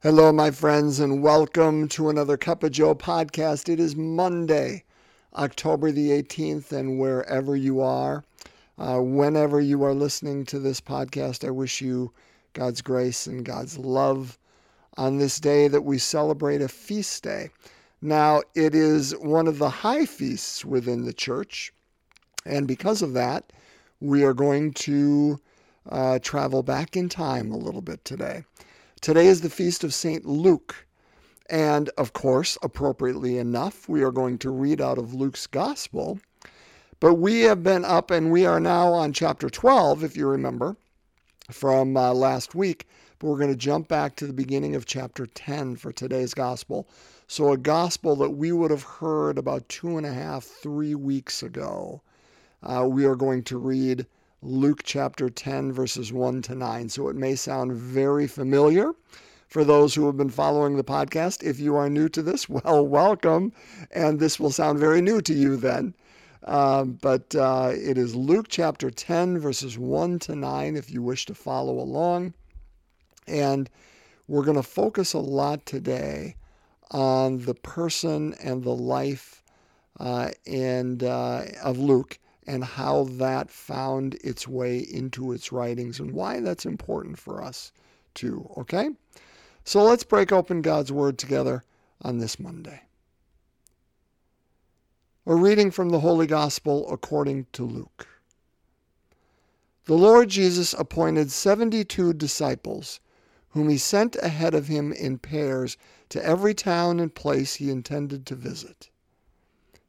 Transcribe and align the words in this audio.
Hello, 0.00 0.30
my 0.30 0.52
friends, 0.52 1.00
and 1.00 1.24
welcome 1.24 1.88
to 1.88 2.08
another 2.08 2.36
Cup 2.36 2.62
of 2.62 2.70
Joe 2.70 2.94
podcast. 2.94 3.68
It 3.68 3.80
is 3.80 3.96
Monday, 3.96 4.84
October 5.34 5.90
the 5.90 6.10
18th, 6.10 6.70
and 6.70 7.00
wherever 7.00 7.56
you 7.56 7.80
are, 7.80 8.22
uh, 8.78 9.00
whenever 9.00 9.60
you 9.60 9.82
are 9.82 9.94
listening 9.94 10.44
to 10.44 10.60
this 10.60 10.80
podcast, 10.80 11.44
I 11.44 11.50
wish 11.50 11.80
you 11.80 12.12
God's 12.52 12.80
grace 12.80 13.26
and 13.26 13.44
God's 13.44 13.76
love 13.76 14.38
on 14.96 15.18
this 15.18 15.40
day 15.40 15.66
that 15.66 15.82
we 15.82 15.98
celebrate 15.98 16.62
a 16.62 16.68
feast 16.68 17.24
day. 17.24 17.50
Now, 18.00 18.42
it 18.54 18.76
is 18.76 19.16
one 19.16 19.48
of 19.48 19.58
the 19.58 19.68
high 19.68 20.06
feasts 20.06 20.64
within 20.64 21.06
the 21.06 21.12
church, 21.12 21.72
and 22.46 22.68
because 22.68 23.02
of 23.02 23.14
that, 23.14 23.52
we 24.00 24.22
are 24.22 24.32
going 24.32 24.74
to 24.74 25.40
uh, 25.88 26.20
travel 26.20 26.62
back 26.62 26.96
in 26.96 27.08
time 27.08 27.50
a 27.50 27.58
little 27.58 27.82
bit 27.82 28.04
today. 28.04 28.44
Today 29.00 29.28
is 29.28 29.42
the 29.42 29.50
feast 29.50 29.84
of 29.84 29.94
St. 29.94 30.26
Luke. 30.26 30.86
And 31.48 31.88
of 31.90 32.12
course, 32.12 32.58
appropriately 32.64 33.38
enough, 33.38 33.88
we 33.88 34.02
are 34.02 34.10
going 34.10 34.38
to 34.38 34.50
read 34.50 34.80
out 34.80 34.98
of 34.98 35.14
Luke's 35.14 35.46
gospel. 35.46 36.18
But 36.98 37.14
we 37.14 37.42
have 37.42 37.62
been 37.62 37.84
up 37.84 38.10
and 38.10 38.32
we 38.32 38.44
are 38.44 38.58
now 38.58 38.92
on 38.92 39.12
chapter 39.12 39.48
12, 39.48 40.02
if 40.02 40.16
you 40.16 40.26
remember, 40.26 40.76
from 41.48 41.96
uh, 41.96 42.12
last 42.12 42.56
week. 42.56 42.88
But 43.18 43.28
we're 43.28 43.38
going 43.38 43.50
to 43.50 43.56
jump 43.56 43.86
back 43.86 44.16
to 44.16 44.26
the 44.26 44.32
beginning 44.32 44.74
of 44.74 44.84
chapter 44.84 45.26
10 45.26 45.76
for 45.76 45.92
today's 45.92 46.34
gospel. 46.34 46.88
So, 47.28 47.52
a 47.52 47.56
gospel 47.56 48.16
that 48.16 48.30
we 48.30 48.50
would 48.50 48.72
have 48.72 48.82
heard 48.82 49.38
about 49.38 49.68
two 49.68 49.96
and 49.96 50.06
a 50.06 50.12
half, 50.12 50.42
three 50.42 50.96
weeks 50.96 51.42
ago. 51.42 52.02
Uh, 52.64 52.86
we 52.88 53.04
are 53.04 53.16
going 53.16 53.44
to 53.44 53.58
read 53.58 54.06
Luke 54.40 54.82
chapter 54.84 55.28
10, 55.28 55.72
verses 55.72 56.12
1 56.12 56.42
to 56.42 56.54
9. 56.54 56.88
So 56.88 57.08
it 57.08 57.16
may 57.16 57.34
sound 57.34 57.72
very 57.72 58.28
familiar 58.28 58.92
for 59.48 59.64
those 59.64 59.94
who 59.94 60.06
have 60.06 60.16
been 60.16 60.30
following 60.30 60.76
the 60.76 60.84
podcast. 60.84 61.42
If 61.42 61.58
you 61.58 61.74
are 61.74 61.90
new 61.90 62.08
to 62.10 62.22
this, 62.22 62.48
well, 62.48 62.86
welcome. 62.86 63.52
And 63.90 64.20
this 64.20 64.38
will 64.38 64.52
sound 64.52 64.78
very 64.78 65.00
new 65.00 65.20
to 65.22 65.34
you 65.34 65.56
then. 65.56 65.94
Um, 66.44 66.98
but 67.02 67.34
uh, 67.34 67.72
it 67.74 67.98
is 67.98 68.14
Luke 68.14 68.46
chapter 68.48 68.90
10, 68.90 69.38
verses 69.38 69.76
1 69.76 70.20
to 70.20 70.36
9, 70.36 70.76
if 70.76 70.90
you 70.90 71.02
wish 71.02 71.26
to 71.26 71.34
follow 71.34 71.80
along. 71.80 72.32
And 73.26 73.68
we're 74.28 74.44
going 74.44 74.56
to 74.56 74.62
focus 74.62 75.14
a 75.14 75.18
lot 75.18 75.66
today 75.66 76.36
on 76.92 77.40
the 77.40 77.54
person 77.54 78.34
and 78.42 78.62
the 78.62 78.74
life 78.74 79.42
uh, 79.98 80.30
and 80.46 81.02
uh, 81.02 81.42
of 81.62 81.78
Luke 81.78 82.18
and 82.48 82.64
how 82.64 83.04
that 83.04 83.50
found 83.50 84.14
its 84.24 84.48
way 84.48 84.78
into 84.78 85.32
its 85.32 85.52
writings 85.52 86.00
and 86.00 86.12
why 86.12 86.40
that's 86.40 86.64
important 86.64 87.18
for 87.18 87.44
us 87.44 87.72
too. 88.14 88.50
Okay? 88.56 88.88
So 89.64 89.84
let's 89.84 90.02
break 90.02 90.32
open 90.32 90.62
God's 90.62 90.90
Word 90.90 91.18
together 91.18 91.62
on 92.00 92.16
this 92.16 92.40
Monday. 92.40 92.84
A 95.26 95.34
reading 95.34 95.70
from 95.70 95.90
the 95.90 96.00
Holy 96.00 96.26
Gospel 96.26 96.90
according 96.90 97.48
to 97.52 97.64
Luke. 97.64 98.08
The 99.84 99.94
Lord 99.94 100.30
Jesus 100.30 100.72
appointed 100.72 101.30
72 101.30 102.14
disciples, 102.14 102.98
whom 103.50 103.68
he 103.68 103.76
sent 103.76 104.16
ahead 104.16 104.54
of 104.54 104.68
him 104.68 104.90
in 104.90 105.18
pairs 105.18 105.76
to 106.08 106.24
every 106.24 106.54
town 106.54 106.98
and 106.98 107.14
place 107.14 107.56
he 107.56 107.70
intended 107.70 108.24
to 108.24 108.34
visit. 108.34 108.88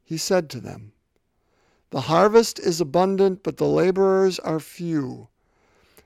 He 0.04 0.18
said 0.18 0.50
to 0.50 0.60
them, 0.60 0.92
the 1.90 2.02
harvest 2.02 2.60
is 2.60 2.80
abundant, 2.80 3.42
but 3.42 3.56
the 3.56 3.66
laborers 3.66 4.38
are 4.38 4.60
few. 4.60 5.28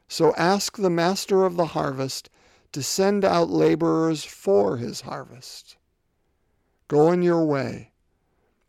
So 0.09 0.35
ask 0.35 0.77
the 0.77 0.91
master 0.91 1.45
of 1.45 1.57
the 1.57 1.67
harvest 1.67 2.31
to 2.73 2.83
send 2.83 3.25
out 3.25 3.51
laborers 3.51 4.25
for 4.25 4.79
his 4.79 5.03
harvest. 5.03 5.77
Go 6.89 7.13
in 7.13 7.23
your 7.23 7.45
way. 7.45 7.93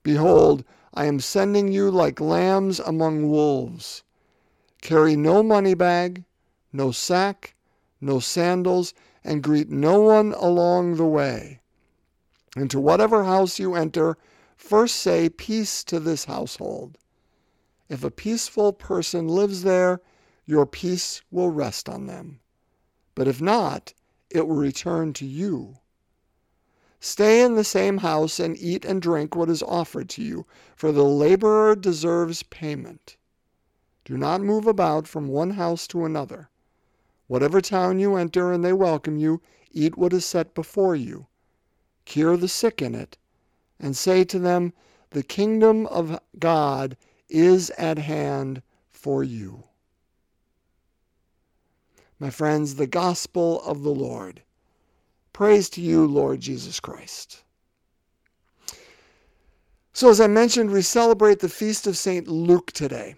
Behold, 0.03 0.63
I 0.93 1.05
am 1.05 1.19
sending 1.19 1.71
you 1.71 1.89
like 1.89 2.19
lambs 2.19 2.79
among 2.79 3.29
wolves. 3.29 4.03
Carry 4.81 5.15
no 5.15 5.41
money 5.41 5.73
bag, 5.73 6.25
no 6.71 6.91
sack, 6.91 7.55
no 8.01 8.19
sandals, 8.19 8.93
and 9.23 9.41
greet 9.41 9.69
no 9.69 10.01
one 10.01 10.33
along 10.33 10.95
the 10.95 11.05
way. 11.05 11.61
Into 12.55 12.79
whatever 12.79 13.23
house 13.23 13.57
you 13.57 13.73
enter, 13.73 14.17
first 14.55 14.97
say, 14.97 15.29
Peace 15.29 15.83
to 15.85 15.99
this 15.99 16.25
household. 16.25 16.97
If 17.87 18.03
a 18.03 18.09
peaceful 18.09 18.73
person 18.73 19.27
lives 19.27 19.61
there, 19.63 20.01
your 20.45 20.65
peace 20.65 21.21
will 21.29 21.49
rest 21.49 21.87
on 21.87 22.07
them. 22.07 22.39
But 23.13 23.27
if 23.27 23.41
not, 23.41 23.93
it 24.29 24.47
will 24.47 24.55
return 24.55 25.13
to 25.13 25.25
you. 25.25 25.77
Stay 26.99 27.43
in 27.43 27.53
the 27.53 27.63
same 27.63 27.99
house 27.99 28.39
and 28.39 28.57
eat 28.57 28.83
and 28.83 29.01
drink 29.01 29.35
what 29.35 29.49
is 29.49 29.61
offered 29.61 30.09
to 30.09 30.23
you, 30.23 30.47
for 30.75 30.91
the 30.91 31.03
laborer 31.03 31.75
deserves 31.75 32.41
payment. 32.41 33.17
Do 34.03 34.17
not 34.17 34.41
move 34.41 34.65
about 34.65 35.07
from 35.07 35.27
one 35.27 35.51
house 35.51 35.87
to 35.87 36.05
another. 36.05 36.49
Whatever 37.27 37.61
town 37.61 37.99
you 37.99 38.15
enter 38.15 38.51
and 38.51 38.65
they 38.65 38.73
welcome 38.73 39.17
you, 39.17 39.41
eat 39.71 39.97
what 39.97 40.13
is 40.13 40.25
set 40.25 40.55
before 40.55 40.95
you. 40.95 41.27
Cure 42.05 42.37
the 42.37 42.47
sick 42.47 42.81
in 42.81 42.95
it, 42.95 43.17
and 43.79 43.95
say 43.95 44.23
to 44.23 44.39
them, 44.39 44.73
The 45.11 45.23
kingdom 45.23 45.85
of 45.87 46.19
God 46.39 46.97
is 47.29 47.69
at 47.71 47.97
hand 47.97 48.61
for 48.91 49.23
you. 49.23 49.63
My 52.19 52.29
friends, 52.29 52.75
the 52.75 52.87
gospel 52.87 53.61
of 53.63 53.83
the 53.83 53.93
Lord. 53.93 54.41
Praise 55.33 55.69
to 55.71 55.81
you, 55.81 56.07
Lord 56.07 56.39
Jesus 56.39 56.79
Christ. 56.79 57.43
So, 59.91 60.09
as 60.09 60.21
I 60.21 60.27
mentioned, 60.27 60.71
we 60.71 60.81
celebrate 60.81 61.39
the 61.39 61.49
feast 61.49 61.87
of 61.87 61.97
St. 61.97 62.27
Luke 62.27 62.71
today. 62.71 63.15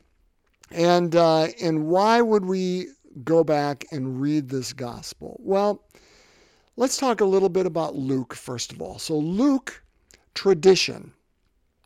And, 0.71 1.15
uh, 1.15 1.47
and 1.61 1.87
why 1.87 2.21
would 2.21 2.45
we 2.45 2.87
go 3.23 3.43
back 3.43 3.85
and 3.91 4.19
read 4.19 4.49
this 4.49 4.73
gospel? 4.73 5.39
Well, 5.43 5.83
let's 6.75 6.97
talk 6.97 7.21
a 7.21 7.25
little 7.25 7.49
bit 7.49 7.65
about 7.65 7.95
Luke, 7.95 8.33
first 8.33 8.71
of 8.71 8.81
all. 8.81 8.99
So, 8.99 9.17
Luke, 9.17 9.83
tradition. 10.33 11.13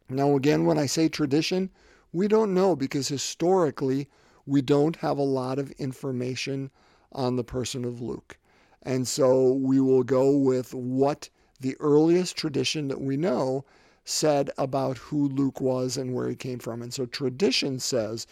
Now, 0.09 0.35
again, 0.35 0.65
when 0.65 0.77
I 0.77 0.85
say 0.87 1.07
tradition, 1.07 1.69
we 2.13 2.27
don't 2.27 2.53
know 2.53 2.75
because 2.75 3.07
historically 3.07 4.07
we 4.45 4.61
don't 4.61 4.97
have 4.97 5.17
a 5.17 5.23
lot 5.23 5.59
of 5.59 5.71
information 5.71 6.69
on 7.11 7.35
the 7.35 7.43
person 7.43 7.85
of 7.85 8.01
Luke. 8.01 8.37
And 8.83 9.07
so 9.07 9.53
we 9.53 9.79
will 9.79 10.03
go 10.03 10.35
with 10.35 10.73
what 10.73 11.29
the 11.59 11.75
earliest 11.79 12.35
tradition 12.35 12.87
that 12.87 13.01
we 13.01 13.15
know 13.17 13.63
said 14.03 14.49
about 14.57 14.97
who 14.97 15.29
Luke 15.29 15.61
was 15.61 15.95
and 15.95 16.13
where 16.13 16.27
he 16.27 16.35
came 16.35 16.59
from. 16.59 16.81
And 16.81 16.93
so 16.93 17.05
tradition 17.05 17.79
says 17.79 18.25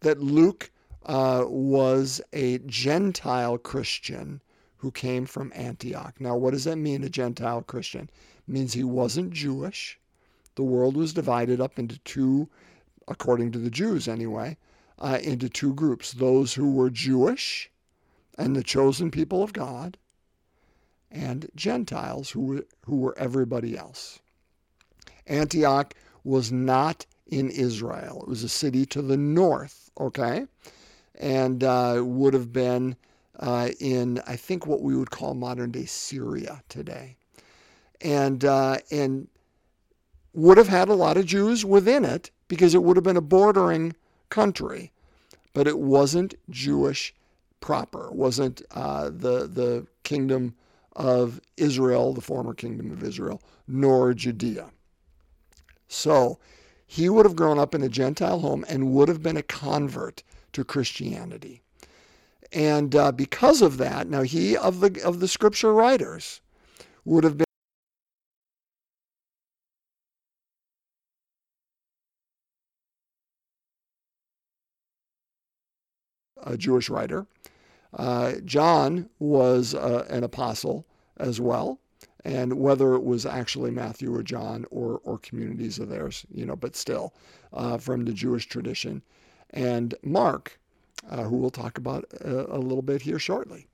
that 0.00 0.20
Luke 0.20 0.70
uh, 1.04 1.44
was 1.46 2.20
a 2.32 2.58
Gentile 2.60 3.58
Christian 3.58 4.40
who 4.78 4.90
came 4.90 5.26
from 5.26 5.52
Antioch. 5.54 6.20
Now, 6.20 6.36
what 6.36 6.52
does 6.52 6.64
that 6.64 6.76
mean, 6.76 7.04
a 7.04 7.08
Gentile 7.08 7.62
Christian? 7.62 8.10
It 8.48 8.52
means 8.52 8.72
he 8.72 8.84
wasn't 8.84 9.32
Jewish. 9.32 9.98
The 10.54 10.62
world 10.62 10.96
was 10.96 11.12
divided 11.12 11.60
up 11.60 11.78
into 11.78 11.98
two 12.00 12.48
according 13.08 13.52
to 13.52 13.58
the 13.58 13.70
Jews 13.70 14.08
anyway, 14.08 14.56
uh, 14.98 15.18
into 15.22 15.48
two 15.48 15.74
groups 15.74 16.12
those 16.12 16.54
who 16.54 16.70
were 16.70 16.90
Jewish 16.90 17.70
and 18.38 18.56
the 18.56 18.62
chosen 18.62 19.10
people 19.10 19.42
of 19.42 19.52
God, 19.52 19.98
and 21.10 21.50
Gentiles 21.54 22.30
who 22.30 22.40
were, 22.40 22.66
who 22.86 22.96
were 22.96 23.18
everybody 23.18 23.76
else. 23.76 24.20
Antioch 25.26 25.94
was 26.24 26.50
not 26.50 27.04
in 27.26 27.50
Israel, 27.50 28.22
it 28.22 28.28
was 28.28 28.42
a 28.42 28.48
city 28.48 28.84
to 28.86 29.02
the 29.02 29.16
north, 29.16 29.90
okay? 29.98 30.46
And 31.16 31.62
uh, 31.62 32.02
would 32.04 32.34
have 32.34 32.52
been 32.52 32.96
uh, 33.38 33.70
in, 33.80 34.20
I 34.26 34.36
think, 34.36 34.66
what 34.66 34.82
we 34.82 34.96
would 34.96 35.10
call 35.10 35.34
modern 35.34 35.70
day 35.70 35.84
Syria 35.84 36.62
today. 36.68 37.16
And, 38.00 38.44
uh, 38.44 38.78
and 38.90 39.28
would 40.34 40.58
have 40.58 40.68
had 40.68 40.88
a 40.88 40.94
lot 40.94 41.16
of 41.16 41.26
Jews 41.26 41.64
within 41.64 42.04
it, 42.04 42.30
because 42.52 42.74
it 42.74 42.82
would 42.82 42.98
have 42.98 43.04
been 43.04 43.16
a 43.16 43.22
bordering 43.22 43.94
country, 44.28 44.92
but 45.54 45.66
it 45.66 45.78
wasn't 45.78 46.34
Jewish 46.50 47.14
proper. 47.60 48.08
It 48.08 48.14
wasn't 48.14 48.60
uh, 48.72 49.04
the 49.04 49.46
the 49.46 49.86
kingdom 50.02 50.54
of 50.94 51.40
Israel, 51.56 52.12
the 52.12 52.20
former 52.20 52.52
kingdom 52.52 52.92
of 52.92 53.02
Israel, 53.02 53.40
nor 53.66 54.12
Judea. 54.12 54.68
So 55.88 56.38
he 56.86 57.08
would 57.08 57.24
have 57.24 57.36
grown 57.36 57.58
up 57.58 57.74
in 57.74 57.82
a 57.82 57.88
Gentile 57.88 58.40
home 58.40 58.66
and 58.68 58.92
would 58.92 59.08
have 59.08 59.22
been 59.22 59.38
a 59.38 59.42
convert 59.42 60.22
to 60.52 60.62
Christianity. 60.62 61.62
And 62.52 62.94
uh, 62.94 63.12
because 63.12 63.62
of 63.62 63.78
that, 63.78 64.08
now 64.08 64.24
he 64.24 64.58
of 64.58 64.80
the 64.80 65.02
of 65.02 65.20
the 65.20 65.28
scripture 65.28 65.72
writers 65.72 66.42
would 67.06 67.24
have 67.24 67.38
been 67.38 67.46
a 76.42 76.56
Jewish 76.56 76.88
writer. 76.90 77.26
Uh, 77.94 78.34
John 78.44 79.08
was 79.18 79.74
uh, 79.74 80.06
an 80.08 80.24
apostle 80.24 80.86
as 81.18 81.40
well. 81.40 81.78
And 82.24 82.54
whether 82.54 82.94
it 82.94 83.02
was 83.02 83.26
actually 83.26 83.72
Matthew 83.72 84.14
or 84.14 84.22
John 84.22 84.64
or, 84.70 85.00
or 85.02 85.18
communities 85.18 85.78
of 85.78 85.88
theirs, 85.88 86.24
you 86.32 86.46
know, 86.46 86.54
but 86.54 86.76
still 86.76 87.14
uh, 87.52 87.78
from 87.78 88.04
the 88.04 88.12
Jewish 88.12 88.46
tradition. 88.46 89.02
And 89.50 89.94
Mark, 90.04 90.60
uh, 91.10 91.24
who 91.24 91.36
we'll 91.36 91.50
talk 91.50 91.78
about 91.78 92.04
a, 92.20 92.54
uh, 92.54 92.58
a 92.58 92.60
little 92.60 92.82
bit 92.82 93.02
here 93.02 93.18
shortly. 93.18 93.66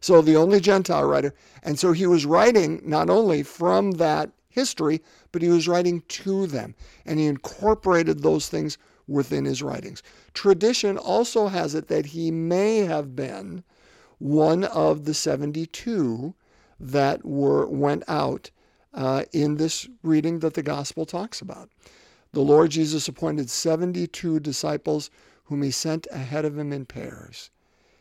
So 0.00 0.22
the 0.22 0.36
only 0.36 0.58
Gentile 0.58 1.04
writer. 1.04 1.34
And 1.62 1.78
so 1.78 1.92
he 1.92 2.06
was 2.06 2.26
writing 2.26 2.80
not 2.84 3.10
only 3.10 3.42
from 3.42 3.92
that 3.92 4.30
history, 4.48 5.02
but 5.32 5.42
he 5.42 5.48
was 5.48 5.68
writing 5.68 6.02
to 6.08 6.46
them. 6.46 6.74
And 7.04 7.18
he 7.18 7.26
incorporated 7.26 8.22
those 8.22 8.48
things 8.48 8.78
within 9.08 9.44
his 9.44 9.62
writings. 9.62 10.02
Tradition 10.34 10.98
also 10.98 11.48
has 11.48 11.74
it 11.74 11.88
that 11.88 12.06
he 12.06 12.30
may 12.30 12.78
have 12.78 13.14
been 13.14 13.62
one 14.18 14.64
of 14.64 15.04
the 15.04 15.14
72 15.14 16.34
that 16.80 17.24
were 17.24 17.66
went 17.66 18.02
out 18.08 18.50
uh, 18.94 19.24
in 19.32 19.56
this 19.56 19.88
reading 20.02 20.40
that 20.40 20.54
the 20.54 20.62
gospel 20.62 21.06
talks 21.06 21.40
about. 21.40 21.70
The 22.32 22.40
Lord 22.40 22.70
Jesus 22.70 23.08
appointed 23.08 23.48
72 23.50 24.40
disciples 24.40 25.10
whom 25.44 25.62
he 25.62 25.70
sent 25.70 26.06
ahead 26.10 26.44
of 26.44 26.58
him 26.58 26.72
in 26.72 26.86
pairs. 26.86 27.50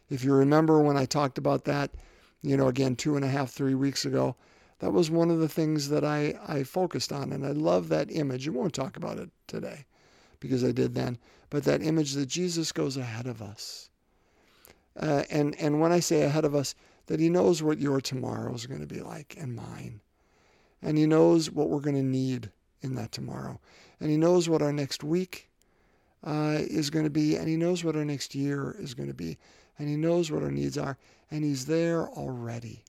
If 0.09 0.23
you 0.23 0.33
remember 0.33 0.81
when 0.81 0.97
I 0.97 1.05
talked 1.05 1.37
about 1.37 1.65
that, 1.65 1.91
you 2.41 2.57
know, 2.57 2.67
again, 2.67 2.95
two 2.95 3.15
and 3.15 3.25
a 3.25 3.29
half, 3.29 3.51
three 3.51 3.75
weeks 3.75 4.05
ago, 4.05 4.35
that 4.79 4.91
was 4.91 5.09
one 5.09 5.31
of 5.31 5.39
the 5.39 5.49
things 5.49 5.89
that 5.89 6.03
I, 6.03 6.37
I 6.47 6.63
focused 6.63 7.11
on. 7.11 7.31
And 7.31 7.45
I 7.45 7.51
love 7.51 7.89
that 7.89 8.11
image. 8.11 8.47
I 8.47 8.51
won't 8.51 8.73
talk 8.73 8.97
about 8.97 9.17
it 9.19 9.29
today 9.47 9.85
because 10.45 10.63
I 10.63 10.71
did 10.71 10.93
then, 10.95 11.17
but 11.49 11.63
that 11.63 11.81
image 11.81 12.13
that 12.13 12.27
Jesus 12.27 12.71
goes 12.71 12.97
ahead 12.97 13.27
of 13.27 13.41
us. 13.41 13.89
Uh, 14.99 15.23
and, 15.29 15.55
and 15.59 15.81
when 15.81 15.91
I 15.91 15.99
say 15.99 16.23
ahead 16.23 16.45
of 16.45 16.55
us, 16.55 16.75
that 17.07 17.19
he 17.19 17.29
knows 17.29 17.61
what 17.61 17.79
your 17.79 18.01
tomorrow 18.01 18.53
is 18.53 18.65
going 18.65 18.81
to 18.81 18.87
be 18.87 19.01
like 19.01 19.35
and 19.39 19.55
mine. 19.55 20.01
And 20.81 20.97
he 20.97 21.05
knows 21.05 21.51
what 21.51 21.69
we're 21.69 21.79
going 21.79 21.95
to 21.95 22.03
need 22.03 22.49
in 22.81 22.95
that 22.95 23.11
tomorrow. 23.11 23.59
And 23.99 24.09
he 24.09 24.17
knows 24.17 24.49
what 24.49 24.61
our 24.61 24.73
next 24.73 25.03
week 25.03 25.49
uh, 26.23 26.57
is 26.59 26.89
going 26.89 27.05
to 27.05 27.11
be. 27.11 27.35
And 27.35 27.47
he 27.47 27.57
knows 27.57 27.83
what 27.83 27.95
our 27.95 28.05
next 28.05 28.33
year 28.33 28.75
is 28.79 28.93
going 28.93 29.09
to 29.09 29.15
be 29.15 29.37
and 29.77 29.89
He 29.89 29.95
knows 29.95 30.31
what 30.31 30.43
our 30.43 30.51
needs 30.51 30.77
are, 30.77 30.97
and 31.31 31.43
He's 31.43 31.65
there 31.65 32.07
already 32.07 32.83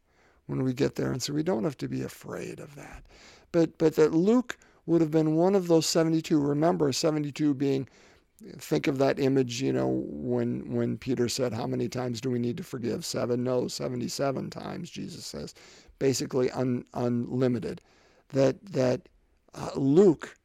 when 0.47 0.63
we 0.63 0.73
get 0.73 0.95
there. 0.95 1.13
And 1.13 1.23
so 1.23 1.33
we 1.33 1.43
don't 1.43 1.65
have 1.65 1.79
to 1.79 1.89
be 1.89 2.03
afraid 2.03 2.61
of 2.61 2.75
that. 2.77 3.05
But, 3.53 3.79
but 3.79 3.97
that 3.97 4.13
Luke 4.13 4.57
would 4.87 5.01
have 5.01 5.11
been 5.11 5.37
one 5.37 5.55
of 5.55 5.69
those 5.69 5.87
72. 5.87 6.39
Remember, 6.39 6.93
72 6.93 7.55
being, 7.55 7.89
think 8.59 8.87
of 8.87 8.99
that 8.99 9.19
image, 9.19 9.61
you 9.61 9.73
know, 9.73 10.05
when, 10.07 10.73
when 10.73 10.97
Peter 10.97 11.29
said, 11.29 11.53
How 11.53 11.67
many 11.67 11.89
times 11.89 12.21
do 12.21 12.31
we 12.31 12.39
need 12.39 12.57
to 12.57 12.65
forgive? 12.65 13.05
Seven? 13.05 13.45
No, 13.45 13.69
77 13.69 14.51
times, 14.51 14.91
Jesus 14.91 15.27
says. 15.27 15.55
Basically, 15.99 16.51
un, 16.53 16.85
unlimited. 16.95 17.81
That, 18.31 18.65
that 18.67 19.09
uh, 19.55 19.71
Luke 19.77 20.37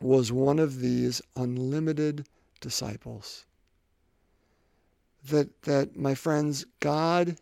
was 0.00 0.32
one 0.32 0.58
of 0.58 0.80
these 0.80 1.20
unlimited 1.36 2.26
disciples 2.60 3.44
that 5.28 5.62
that 5.62 5.96
my 5.96 6.14
friends, 6.14 6.64
God 6.80 7.36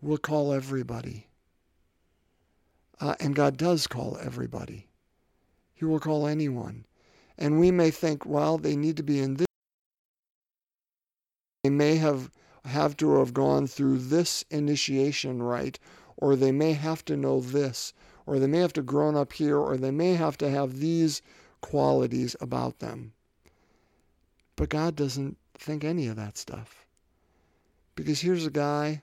will 0.00 0.18
call 0.18 0.52
everybody. 0.52 1.26
Uh, 3.00 3.14
and 3.20 3.34
God 3.34 3.56
does 3.56 3.86
call 3.86 4.18
everybody. 4.22 4.86
He 5.74 5.84
will 5.84 6.00
call 6.00 6.26
anyone. 6.26 6.86
And 7.36 7.58
we 7.58 7.70
may 7.70 7.90
think, 7.90 8.24
well, 8.24 8.58
they 8.58 8.76
need 8.76 8.96
to 8.96 9.02
be 9.02 9.20
in 9.20 9.34
this. 9.34 9.46
They 11.62 11.70
may 11.70 11.96
have 11.96 12.30
have 12.64 12.96
to 12.96 13.18
have 13.18 13.34
gone 13.34 13.66
through 13.66 13.98
this 13.98 14.44
initiation 14.50 15.42
rite, 15.42 15.78
or 16.16 16.34
they 16.34 16.52
may 16.52 16.72
have 16.72 17.04
to 17.04 17.16
know 17.16 17.40
this, 17.40 17.92
or 18.26 18.38
they 18.38 18.46
may 18.46 18.58
have 18.58 18.72
to 18.72 18.82
grown 18.82 19.16
up 19.16 19.32
here, 19.34 19.58
or 19.58 19.76
they 19.76 19.90
may 19.90 20.14
have 20.14 20.38
to 20.38 20.48
have 20.48 20.78
these 20.78 21.20
qualities 21.60 22.36
about 22.40 22.78
them. 22.78 23.12
But 24.56 24.68
God 24.68 24.96
doesn't 24.96 25.36
think 25.54 25.84
any 25.84 26.06
of 26.06 26.16
that 26.16 26.38
stuff. 26.38 26.86
Because 27.96 28.20
here's 28.20 28.46
a 28.46 28.50
guy 28.50 29.02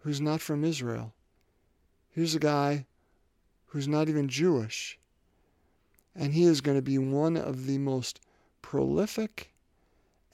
who's 0.00 0.20
not 0.20 0.40
from 0.40 0.64
Israel. 0.64 1.12
Here's 2.10 2.34
a 2.34 2.40
guy 2.40 2.86
who's 3.66 3.88
not 3.88 4.08
even 4.08 4.28
Jewish. 4.28 4.98
And 6.18 6.32
he 6.32 6.44
is 6.44 6.60
going 6.60 6.78
to 6.78 6.82
be 6.82 6.98
one 6.98 7.36
of 7.36 7.66
the 7.66 7.78
most 7.78 8.20
prolific 8.62 9.52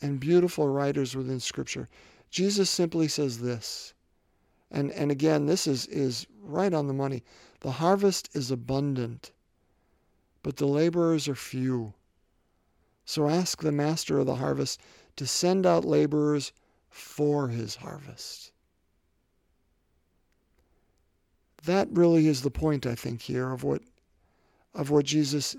and 0.00 0.20
beautiful 0.20 0.69
writers 0.69 1.17
within 1.17 1.40
Scripture. 1.40 1.88
Jesus 2.31 2.70
simply 2.70 3.08
says 3.08 3.38
this. 3.38 3.94
And, 4.70 4.90
and 4.93 5.11
again, 5.11 5.46
this 5.46 5.67
is, 5.67 5.87
is 5.88 6.26
right 6.40 6.73
on 6.73 6.87
the 6.87 6.94
money. 6.94 7.23
The 7.61 7.73
harvest 7.73 8.34
is 8.34 8.50
abundant, 8.50 9.32
but 10.43 10.56
the 10.56 10.67
laborers 10.67 11.29
are 11.29 11.34
few. 11.34 11.93
So 13.05 13.29
ask 13.29 13.61
the 13.61 13.73
master 13.73 14.19
of 14.19 14.26
the 14.26 14.37
harvest 14.37 14.81
to 15.17 15.26
send 15.26 15.67
out 15.67 15.84
laborers 15.84 16.52
for 16.88 17.49
his 17.49 17.76
harvest. 17.76 18.52
That 21.64 21.88
really 21.90 22.26
is 22.26 22.43
the 22.43 22.50
point, 22.50 22.87
I 22.87 22.94
think, 22.94 23.23
here 23.23 23.52
of 23.52 23.62
what 23.62 23.82
of 24.75 24.90
what 24.90 25.05
Jesus, 25.05 25.55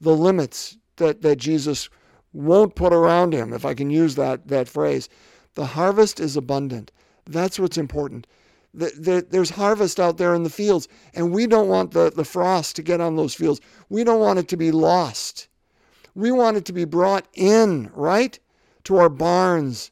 the 0.00 0.16
limits 0.16 0.76
that, 0.96 1.22
that 1.22 1.36
Jesus 1.36 1.88
won't 2.32 2.74
put 2.74 2.92
around 2.92 3.32
him, 3.32 3.52
if 3.52 3.64
I 3.64 3.74
can 3.74 3.90
use 3.90 4.14
that, 4.14 4.48
that 4.48 4.68
phrase. 4.68 5.08
The 5.54 5.66
harvest 5.66 6.20
is 6.20 6.36
abundant. 6.36 6.92
That's 7.26 7.58
what's 7.58 7.78
important. 7.78 8.26
The, 8.72 8.92
the, 8.96 9.26
there's 9.28 9.50
harvest 9.50 9.98
out 9.98 10.16
there 10.16 10.34
in 10.34 10.44
the 10.44 10.50
fields, 10.50 10.86
and 11.12 11.32
we 11.32 11.46
don't 11.46 11.68
want 11.68 11.90
the, 11.90 12.12
the 12.14 12.24
frost 12.24 12.76
to 12.76 12.82
get 12.82 13.00
on 13.00 13.16
those 13.16 13.34
fields. 13.34 13.60
We 13.88 14.04
don't 14.04 14.20
want 14.20 14.38
it 14.38 14.48
to 14.48 14.56
be 14.56 14.70
lost. 14.70 15.48
We 16.14 16.30
want 16.30 16.56
it 16.56 16.64
to 16.66 16.72
be 16.72 16.84
brought 16.84 17.26
in, 17.34 17.90
right? 17.94 18.38
To 18.84 18.96
our 18.98 19.08
barns 19.08 19.90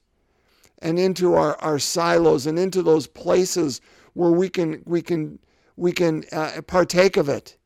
and 0.80 0.98
into 0.98 1.34
our, 1.34 1.56
our 1.60 1.78
silos 1.78 2.46
and 2.46 2.58
into 2.58 2.82
those 2.82 3.08
places 3.08 3.80
where 4.14 4.30
we 4.30 4.48
can 4.48 4.82
we 4.84 5.02
can 5.02 5.38
we 5.76 5.92
can 5.92 6.24
uh, 6.32 6.60
partake 6.66 7.16
of 7.16 7.28
it. 7.28 7.57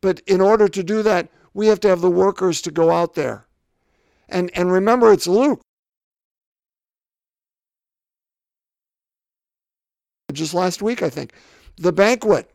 But 0.00 0.20
in 0.26 0.40
order 0.40 0.68
to 0.68 0.82
do 0.82 1.02
that, 1.02 1.28
we 1.54 1.66
have 1.66 1.80
to 1.80 1.88
have 1.88 2.00
the 2.00 2.10
workers 2.10 2.60
to 2.62 2.70
go 2.70 2.90
out 2.90 3.14
there. 3.14 3.46
And 4.28 4.50
and 4.54 4.70
remember 4.70 5.12
it's 5.12 5.26
Luke. 5.26 5.60
Just 10.32 10.54
last 10.54 10.82
week, 10.82 11.02
I 11.02 11.08
think. 11.08 11.32
The 11.78 11.92
banquet 11.92 12.50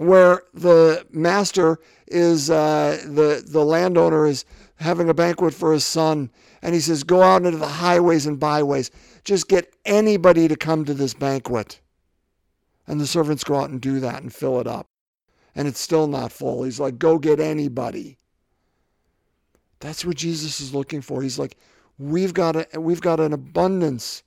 where 0.00 0.44
the 0.54 1.06
master 1.10 1.78
is 2.06 2.48
uh, 2.48 3.02
the 3.04 3.44
the 3.46 3.64
landowner 3.64 4.26
is 4.26 4.46
having 4.76 5.10
a 5.10 5.14
banquet 5.14 5.52
for 5.52 5.74
his 5.74 5.84
son, 5.84 6.30
and 6.62 6.74
he 6.74 6.80
says, 6.80 7.02
"Go 7.02 7.22
out 7.22 7.44
into 7.44 7.58
the 7.58 7.66
highways 7.66 8.26
and 8.26 8.40
byways, 8.40 8.90
just 9.24 9.48
get 9.48 9.74
anybody 9.84 10.48
to 10.48 10.56
come 10.56 10.86
to 10.86 10.94
this 10.94 11.12
banquet." 11.12 11.80
And 12.86 13.00
the 13.00 13.06
servants 13.06 13.44
go 13.44 13.56
out 13.56 13.70
and 13.70 13.80
do 13.80 14.00
that 14.00 14.22
and 14.22 14.32
fill 14.32 14.58
it 14.58 14.66
up, 14.66 14.86
and 15.54 15.66
it's 15.68 15.80
still 15.80 16.06
not 16.06 16.32
full. 16.32 16.62
He's 16.62 16.80
like, 16.80 16.98
"Go 16.98 17.18
get 17.18 17.40
anybody." 17.40 18.18
That's 19.80 20.04
what 20.04 20.16
Jesus 20.16 20.60
is 20.60 20.74
looking 20.74 21.00
for. 21.00 21.22
He's 21.22 21.38
like, 21.38 21.56
"We've 21.98 22.34
got 22.34 22.56
a, 22.56 22.80
we've 22.80 23.00
got 23.00 23.20
an 23.20 23.32
abundance 23.32 24.22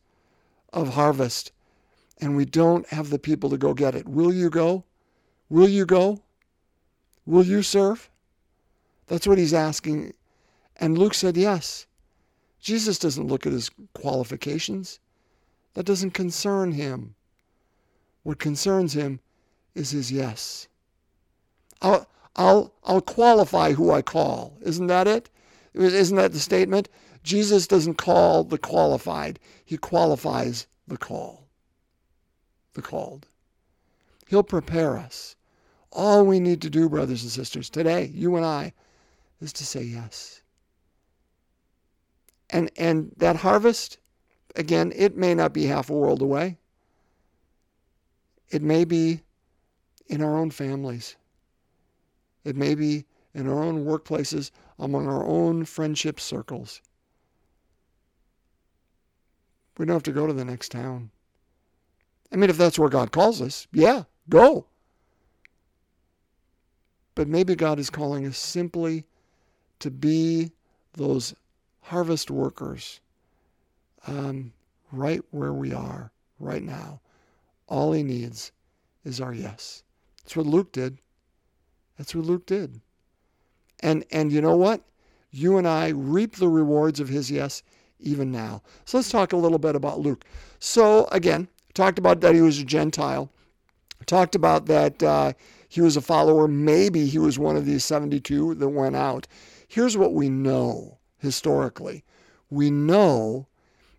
of 0.72 0.96
harvest, 0.96 1.52
and 2.20 2.36
we 2.36 2.46
don't 2.46 2.88
have 2.88 3.10
the 3.10 3.20
people 3.20 3.50
to 3.50 3.58
go 3.58 3.74
get 3.74 3.96
it. 3.96 4.08
Will 4.08 4.34
you 4.34 4.50
go?" 4.50 4.86
Will 5.54 5.70
you 5.70 5.86
go? 5.86 6.24
Will 7.28 7.46
you 7.46 7.62
serve? 7.62 8.10
That's 9.06 9.28
what 9.28 9.38
he's 9.38 9.54
asking. 9.54 10.16
And 10.78 10.98
Luke 10.98 11.14
said 11.14 11.38
yes. 11.38 11.86
Jesus 12.60 12.98
doesn't 12.98 13.28
look 13.28 13.46
at 13.46 13.54
his 13.54 13.70
qualifications. 13.94 15.00
That 15.76 15.86
doesn't 15.86 16.16
concern 16.16 16.72
him. 16.72 17.14
What 18.24 18.40
concerns 18.40 18.94
him 18.94 19.20
is 19.76 19.92
his 19.92 20.12
yes. 20.12 20.68
I'll, 21.84 22.08
I'll, 22.36 22.74
I'll 22.84 23.02
qualify 23.02 23.74
who 23.74 23.92
I 23.92 24.02
call. 24.02 24.58
Isn't 24.62 24.88
that 24.88 25.08
it? 25.08 25.30
Isn't 25.74 26.18
that 26.18 26.34
the 26.34 26.40
statement? 26.40 26.90
Jesus 27.24 27.68
doesn't 27.68 27.96
call 27.96 28.44
the 28.44 28.58
qualified, 28.58 29.40
he 29.64 29.78
qualifies 29.78 30.68
the 30.88 30.98
call, 30.98 31.48
the 32.74 32.82
called. 32.82 33.28
He'll 34.28 34.44
prepare 34.44 34.98
us. 34.98 35.36
All 35.92 36.26
we 36.26 36.40
need 36.40 36.62
to 36.64 36.70
do, 36.70 36.90
brothers 36.90 37.22
and 37.24 37.32
sisters, 37.32 37.70
today, 37.70 38.12
you 38.14 38.36
and 38.36 38.46
I, 38.46 38.74
is 39.40 39.54
to 39.54 39.66
say 39.66 39.84
yes. 39.84 40.42
And 42.50 42.72
and 42.78 43.12
that 43.18 43.38
harvest, 43.38 44.00
again, 44.56 44.92
it 44.96 45.16
may 45.16 45.34
not 45.34 45.54
be 45.54 45.66
half 45.66 45.90
a 45.90 45.94
world 45.94 46.22
away. 46.22 46.58
It 48.50 48.62
may 48.62 48.86
be 48.86 49.22
in 50.08 50.22
our 50.22 50.38
own 50.38 50.52
families. 50.52 51.16
It 52.44 52.56
may 52.56 52.76
be 52.76 53.06
in 53.34 53.48
our 53.48 53.64
own 53.64 53.86
workplaces, 53.86 54.52
among 54.78 55.08
our 55.08 55.26
own 55.26 55.66
friendship 55.66 56.20
circles. 56.20 56.82
We 59.78 59.86
don't 59.86 59.96
have 59.96 60.04
to 60.04 60.12
go 60.12 60.28
to 60.28 60.34
the 60.34 60.46
next 60.46 60.72
town. 60.72 61.10
I 62.32 62.36
mean, 62.36 62.50
if 62.50 62.58
that's 62.58 62.78
where 62.78 62.90
God 62.90 63.12
calls 63.12 63.42
us, 63.42 63.68
yeah, 63.72 64.04
go. 64.30 64.66
But 67.16 67.28
maybe 67.28 67.56
God 67.56 67.80
is 67.80 67.90
calling 67.90 68.26
us 68.26 68.38
simply 68.38 69.06
to 69.80 69.92
be 69.92 70.52
those 70.94 71.36
harvest 71.82 72.32
workers 72.32 73.02
um, 74.08 74.54
right 74.92 75.22
where 75.32 75.54
we 75.54 75.74
are 75.74 76.12
right 76.40 76.64
now. 76.64 77.02
All 77.68 77.94
he 77.94 78.04
needs 78.04 78.52
is 79.04 79.22
our 79.22 79.34
yes. 79.34 79.84
That's 80.24 80.36
what 80.36 80.46
Luke 80.46 80.72
did. 80.72 81.00
That's 81.98 82.16
what 82.16 82.26
Luke 82.26 82.46
did. 82.46 82.82
And 83.80 84.06
and 84.12 84.32
you 84.32 84.42
know 84.42 84.56
what? 84.56 84.82
You 85.32 85.58
and 85.58 85.68
I 85.68 85.90
reap 85.90 86.36
the 86.36 86.48
rewards 86.48 87.00
of 87.00 87.10
his 87.10 87.30
yes 87.32 87.64
even 88.00 88.32
now. 88.32 88.62
So 88.86 88.98
let's 88.98 89.10
talk 89.10 89.34
a 89.34 89.38
little 89.38 89.60
bit 89.60 89.76
about 89.76 90.00
Luke. 90.00 90.26
So 90.60 91.06
again, 91.12 91.48
talked 91.74 92.00
about 92.00 92.22
that 92.22 92.36
he 92.36 92.42
was 92.42 92.60
a 92.60 92.66
Gentile. 92.66 93.32
Talked 94.06 94.36
about 94.36 94.66
that 94.66 95.02
uh, 95.02 95.34
he 95.70 95.82
was 95.82 95.96
a 95.96 96.02
follower. 96.02 96.48
Maybe 96.48 97.06
he 97.08 97.18
was 97.18 97.40
one 97.40 97.56
of 97.56 97.66
these 97.66 97.86
72 97.86 98.56
that 98.56 98.70
went 98.70 98.96
out. 98.96 99.28
Here's 99.68 99.98
what 99.98 100.14
we 100.14 100.30
know 100.30 101.00
historically. 101.20 102.04
We 102.50 102.70
know 102.70 103.48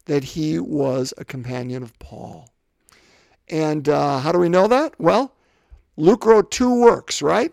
that 0.04 0.22
he 0.22 0.58
was 0.58 1.14
a 1.16 1.24
companion 1.24 1.82
of 1.82 1.98
Paul. 1.98 2.50
And 3.48 3.88
uh, 3.88 4.18
how 4.18 4.32
do 4.32 4.38
we 4.38 4.48
know 4.48 4.68
that? 4.68 4.98
Well, 5.00 5.34
Luke 5.96 6.24
wrote 6.26 6.50
two 6.50 6.80
works, 6.80 7.22
right? 7.22 7.52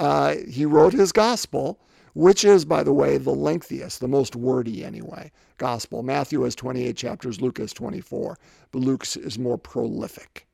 Uh, 0.00 0.36
he 0.48 0.64
wrote 0.64 0.94
his 0.94 1.12
gospel, 1.12 1.78
which 2.14 2.42
is, 2.42 2.64
by 2.64 2.82
the 2.82 2.92
way, 2.92 3.18
the 3.18 3.34
lengthiest, 3.34 4.00
the 4.00 4.08
most 4.08 4.34
wordy 4.34 4.82
anyway, 4.82 5.30
gospel. 5.58 6.02
Matthew 6.02 6.40
has 6.40 6.54
28 6.54 6.96
chapters, 6.96 7.42
Luke 7.42 7.58
has 7.58 7.74
24, 7.74 8.38
but 8.72 8.78
Luke 8.78 9.04
is 9.16 9.38
more 9.38 9.58
prolific. 9.58 10.46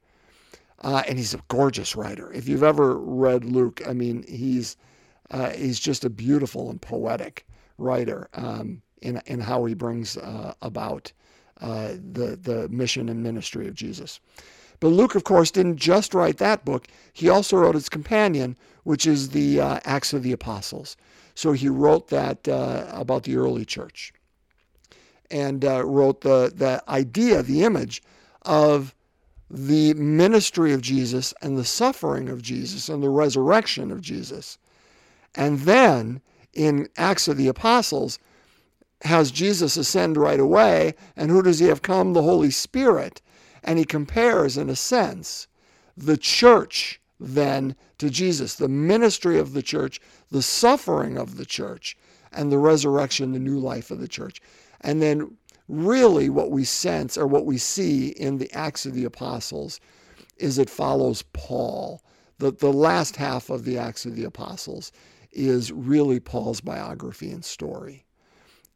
Uh, 0.81 1.05
and 1.09 1.17
he's 1.17 1.33
a 1.33 1.41
gorgeous 1.47 1.95
writer. 1.95 2.33
If 2.33 2.49
you've 2.49 2.65
ever 2.65 2.99
read 2.99 3.45
Luke, 3.45 3.81
I 3.89 3.93
mean, 3.93 4.25
he's 4.27 4.77
uh, 5.31 5.51
he's 5.51 5.79
just 5.79 6.05
a 6.05 6.11
beautiful 6.11 6.69
and 6.69 6.83
poetic 6.83 7.47
writer 7.79 8.29
um, 8.35 8.83
in 9.01 9.23
in 9.27 9.39
how 9.39 9.65
he 9.65 9.75
brings 9.75 10.17
uh, 10.17 10.55
about 10.61 11.13
uh, 11.61 11.93
the 12.13 12.37
the 12.43 12.69
mission 12.69 13.09
and 13.09 13.23
ministry 13.23 13.69
of 13.69 13.75
Jesus. 13.75 14.19
But 14.81 14.89
Luke, 14.89 15.15
of 15.15 15.25
course, 15.25 15.51
didn't 15.51 15.77
just 15.77 16.15
write 16.15 16.39
that 16.39 16.65
book. 16.65 16.87
He 17.13 17.29
also 17.29 17.57
wrote 17.57 17.77
its 17.77 17.89
companion, 17.89 18.57
which 18.85 19.07
is 19.07 19.31
the 19.31 19.61
uh, 19.61 19.81
Acts 19.85 20.13
of 20.13 20.23
the 20.23 20.33
Apostles. 20.33 20.97
So 21.35 21.53
he 21.53 21.69
wrote 21.69 22.09
that 22.09 22.49
uh, 22.49 22.87
about 22.93 23.25
the 23.25 23.37
early 23.37 23.65
church 23.65 24.13
and 25.31 25.65
uh, 25.65 25.85
wrote 25.85 26.21
the, 26.21 26.53
the 26.55 26.83
idea, 26.89 27.43
the 27.43 27.65
image 27.65 28.03
of 28.43 28.95
the 29.51 29.95
ministry 29.95 30.73
of 30.73 30.83
Jesus 30.83 31.35
and 31.43 31.57
the 31.57 31.65
suffering 31.65 32.29
of 32.29 32.43
Jesus 32.43 32.89
and 32.89 33.03
the 33.03 33.09
resurrection 33.09 33.91
of 33.91 34.01
Jesus. 34.01 34.59
And 35.35 35.61
then 35.61 36.21
in 36.53 36.89
Acts 36.97 37.29
of 37.29 37.37
the 37.37 37.49
Apostles, 37.49 38.19
has 39.03 39.31
Jesus 39.31 39.77
ascend 39.77 40.17
right 40.17 40.41
away. 40.41 40.95
And 41.17 41.31
who 41.31 41.43
does 41.43 41.59
he 41.59 41.67
have 41.67 41.83
come? 41.83 42.13
The 42.13 42.23
Holy 42.23 42.51
Spirit. 42.51 43.21
And 43.63 43.79
he 43.79 43.85
compares, 43.85 44.57
in 44.57 44.71
a 44.71 44.77
sense, 44.77 45.49
the 45.97 46.17
church 46.17 47.01
then 47.19 47.75
to 47.99 48.11
Jesus, 48.11 48.57
the 48.57 48.69
ministry 48.69 49.39
of 49.39 49.53
the 49.53 49.63
church, 49.63 50.01
the 50.31 50.43
suffering 50.43 51.17
of 51.17 51.37
the 51.37 51.47
church, 51.47 51.97
and 52.33 52.53
the 52.53 52.59
resurrection, 52.59 53.33
the 53.33 53.39
new 53.39 53.59
life 53.59 53.91
of 53.91 54.01
the 54.01 54.09
church. 54.09 54.41
And 54.83 55.01
then, 55.01 55.37
really, 55.69 56.29
what 56.29 56.51
we 56.51 56.65
sense 56.65 57.17
or 57.17 57.27
what 57.27 57.47
we 57.47 57.57
see 57.57 58.09
in 58.09 58.39
the 58.39 58.53
Acts 58.53 58.85
of 58.85 58.93
the 58.93 59.05
Apostles 59.05 59.81
is 60.37 60.59
it 60.59 60.69
follows 60.69 61.23
Paul. 61.33 62.03
The, 62.39 62.51
the 62.53 62.73
last 62.73 63.17
half 63.17 63.49
of 63.49 63.65
the 63.65 63.79
Acts 63.79 64.05
of 64.05 64.15
the 64.15 64.25
Apostles 64.25 64.93
is 65.33 65.73
really 65.73 66.21
Paul's 66.21 66.61
biography 66.61 67.31
and 67.31 67.45
story. 67.45 68.05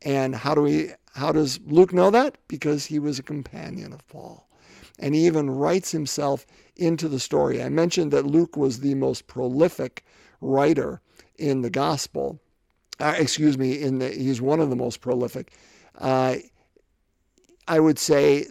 And 0.02 0.34
how 0.34 0.54
do 0.54 0.62
we 0.62 0.92
how 1.14 1.32
does 1.32 1.60
Luke 1.66 1.92
know 1.92 2.10
that? 2.10 2.38
Because 2.48 2.86
he 2.86 2.98
was 2.98 3.18
a 3.18 3.22
companion 3.22 3.92
of 3.92 4.06
Paul 4.08 4.48
and 5.00 5.14
he 5.14 5.26
even 5.26 5.50
writes 5.50 5.90
himself 5.90 6.46
into 6.76 7.08
the 7.08 7.18
story. 7.18 7.62
I 7.62 7.68
mentioned 7.68 8.12
that 8.12 8.26
Luke 8.26 8.56
was 8.56 8.80
the 8.80 8.94
most 8.94 9.26
prolific 9.26 10.04
writer 10.40 11.00
in 11.38 11.62
the 11.62 11.70
gospel. 11.70 12.38
Uh, 13.00 13.14
excuse 13.18 13.58
me, 13.58 13.80
in 13.80 13.98
the, 13.98 14.10
he's 14.10 14.40
one 14.40 14.60
of 14.60 14.70
the 14.70 14.76
most 14.76 15.00
prolific. 15.00 15.52
Uh, 15.98 16.36
I 17.66 17.80
would 17.80 17.98
say 17.98 18.46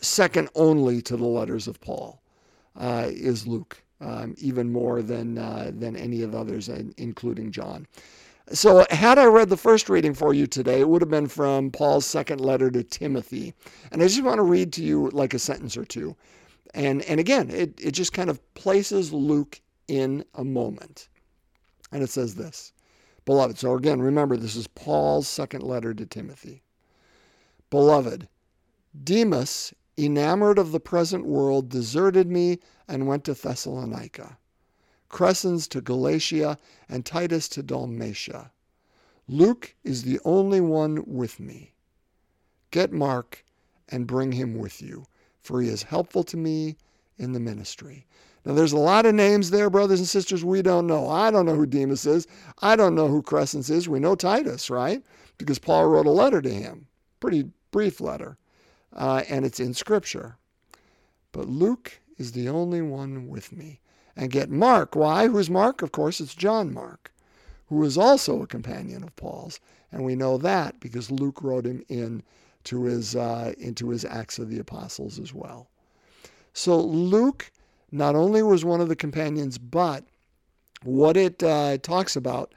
second 0.00 0.48
only 0.54 1.00
to 1.02 1.16
the 1.16 1.26
letters 1.26 1.68
of 1.68 1.80
Paul 1.80 2.20
uh, 2.76 3.06
is 3.08 3.46
Luke, 3.46 3.82
um, 4.00 4.34
even 4.38 4.72
more 4.72 5.00
than 5.00 5.38
uh, 5.38 5.70
than 5.72 5.96
any 5.96 6.22
of 6.22 6.32
the 6.32 6.38
others, 6.38 6.68
including 6.68 7.52
John. 7.52 7.86
So, 8.52 8.84
had 8.90 9.18
I 9.18 9.24
read 9.24 9.48
the 9.48 9.56
first 9.56 9.88
reading 9.88 10.12
for 10.12 10.34
you 10.34 10.46
today, 10.46 10.80
it 10.80 10.88
would 10.88 11.00
have 11.00 11.10
been 11.10 11.28
from 11.28 11.70
Paul's 11.70 12.04
second 12.04 12.42
letter 12.42 12.70
to 12.70 12.82
Timothy. 12.82 13.54
And 13.90 14.02
I 14.02 14.06
just 14.06 14.22
want 14.22 14.36
to 14.36 14.42
read 14.42 14.72
to 14.74 14.82
you 14.82 15.08
like 15.10 15.32
a 15.32 15.38
sentence 15.38 15.78
or 15.78 15.84
two. 15.86 16.14
And, 16.74 17.02
and 17.02 17.18
again, 17.18 17.50
it, 17.50 17.80
it 17.80 17.92
just 17.92 18.12
kind 18.12 18.28
of 18.28 18.42
places 18.54 19.12
Luke 19.14 19.60
in 19.88 20.24
a 20.34 20.44
moment. 20.44 21.08
And 21.90 22.02
it 22.02 22.10
says 22.10 22.34
this 22.34 22.72
Beloved, 23.24 23.58
so 23.58 23.74
again, 23.74 24.02
remember, 24.02 24.36
this 24.36 24.56
is 24.56 24.66
Paul's 24.66 25.26
second 25.26 25.62
letter 25.62 25.94
to 25.94 26.04
Timothy. 26.04 26.62
Beloved, 27.70 28.28
Demas, 29.02 29.72
enamored 29.96 30.58
of 30.58 30.70
the 30.70 30.80
present 30.80 31.24
world, 31.24 31.70
deserted 31.70 32.28
me 32.28 32.58
and 32.86 33.06
went 33.06 33.24
to 33.24 33.34
Thessalonica. 33.34 34.36
Crescens 35.14 35.68
to 35.68 35.80
Galatia, 35.80 36.58
and 36.88 37.06
Titus 37.06 37.48
to 37.50 37.62
Dalmatia. 37.62 38.50
Luke 39.28 39.76
is 39.84 40.02
the 40.02 40.18
only 40.24 40.60
one 40.60 41.04
with 41.06 41.38
me. 41.38 41.72
Get 42.72 42.92
Mark 42.92 43.44
and 43.88 44.08
bring 44.08 44.32
him 44.32 44.58
with 44.58 44.82
you, 44.82 45.06
for 45.40 45.62
he 45.62 45.68
is 45.68 45.84
helpful 45.84 46.24
to 46.24 46.36
me 46.36 46.76
in 47.16 47.32
the 47.32 47.38
ministry. 47.38 48.08
Now, 48.44 48.54
there's 48.54 48.72
a 48.72 48.76
lot 48.76 49.06
of 49.06 49.14
names 49.14 49.50
there, 49.50 49.70
brothers 49.70 50.00
and 50.00 50.08
sisters, 50.08 50.44
we 50.44 50.62
don't 50.62 50.88
know. 50.88 51.08
I 51.08 51.30
don't 51.30 51.46
know 51.46 51.54
who 51.54 51.64
Demas 51.64 52.06
is. 52.06 52.26
I 52.60 52.74
don't 52.74 52.96
know 52.96 53.06
who 53.06 53.22
Crescens 53.22 53.70
is. 53.70 53.88
We 53.88 54.00
know 54.00 54.16
Titus, 54.16 54.68
right? 54.68 55.00
Because 55.38 55.60
Paul 55.60 55.90
wrote 55.90 56.06
a 56.06 56.10
letter 56.10 56.42
to 56.42 56.52
him, 56.52 56.88
pretty 57.20 57.48
brief 57.70 58.00
letter, 58.00 58.36
uh, 58.92 59.22
and 59.28 59.46
it's 59.46 59.60
in 59.60 59.74
Scripture. 59.74 60.38
But 61.30 61.48
Luke 61.48 62.00
is 62.18 62.32
the 62.32 62.48
only 62.48 62.82
one 62.82 63.28
with 63.28 63.52
me 63.52 63.78
and 64.16 64.30
get 64.30 64.50
Mark. 64.50 64.94
Why? 64.94 65.28
Who's 65.28 65.50
Mark? 65.50 65.82
Of 65.82 65.92
course, 65.92 66.20
it's 66.20 66.34
John 66.34 66.72
Mark, 66.72 67.12
who 67.68 67.82
is 67.84 67.98
also 67.98 68.42
a 68.42 68.46
companion 68.46 69.02
of 69.02 69.14
Paul's. 69.16 69.60
And 69.90 70.04
we 70.04 70.16
know 70.16 70.38
that 70.38 70.80
because 70.80 71.10
Luke 71.10 71.42
wrote 71.42 71.66
him 71.66 71.84
in 71.88 72.22
to 72.64 72.84
his, 72.84 73.14
uh, 73.14 73.52
into 73.58 73.90
his 73.90 74.04
Acts 74.04 74.38
of 74.38 74.50
the 74.50 74.58
Apostles 74.58 75.18
as 75.18 75.32
well. 75.34 75.68
So 76.52 76.80
Luke 76.80 77.50
not 77.92 78.14
only 78.14 78.42
was 78.42 78.64
one 78.64 78.80
of 78.80 78.88
the 78.88 78.96
companions, 78.96 79.58
but 79.58 80.04
what 80.82 81.16
it 81.16 81.42
uh, 81.42 81.78
talks 81.78 82.16
about 82.16 82.54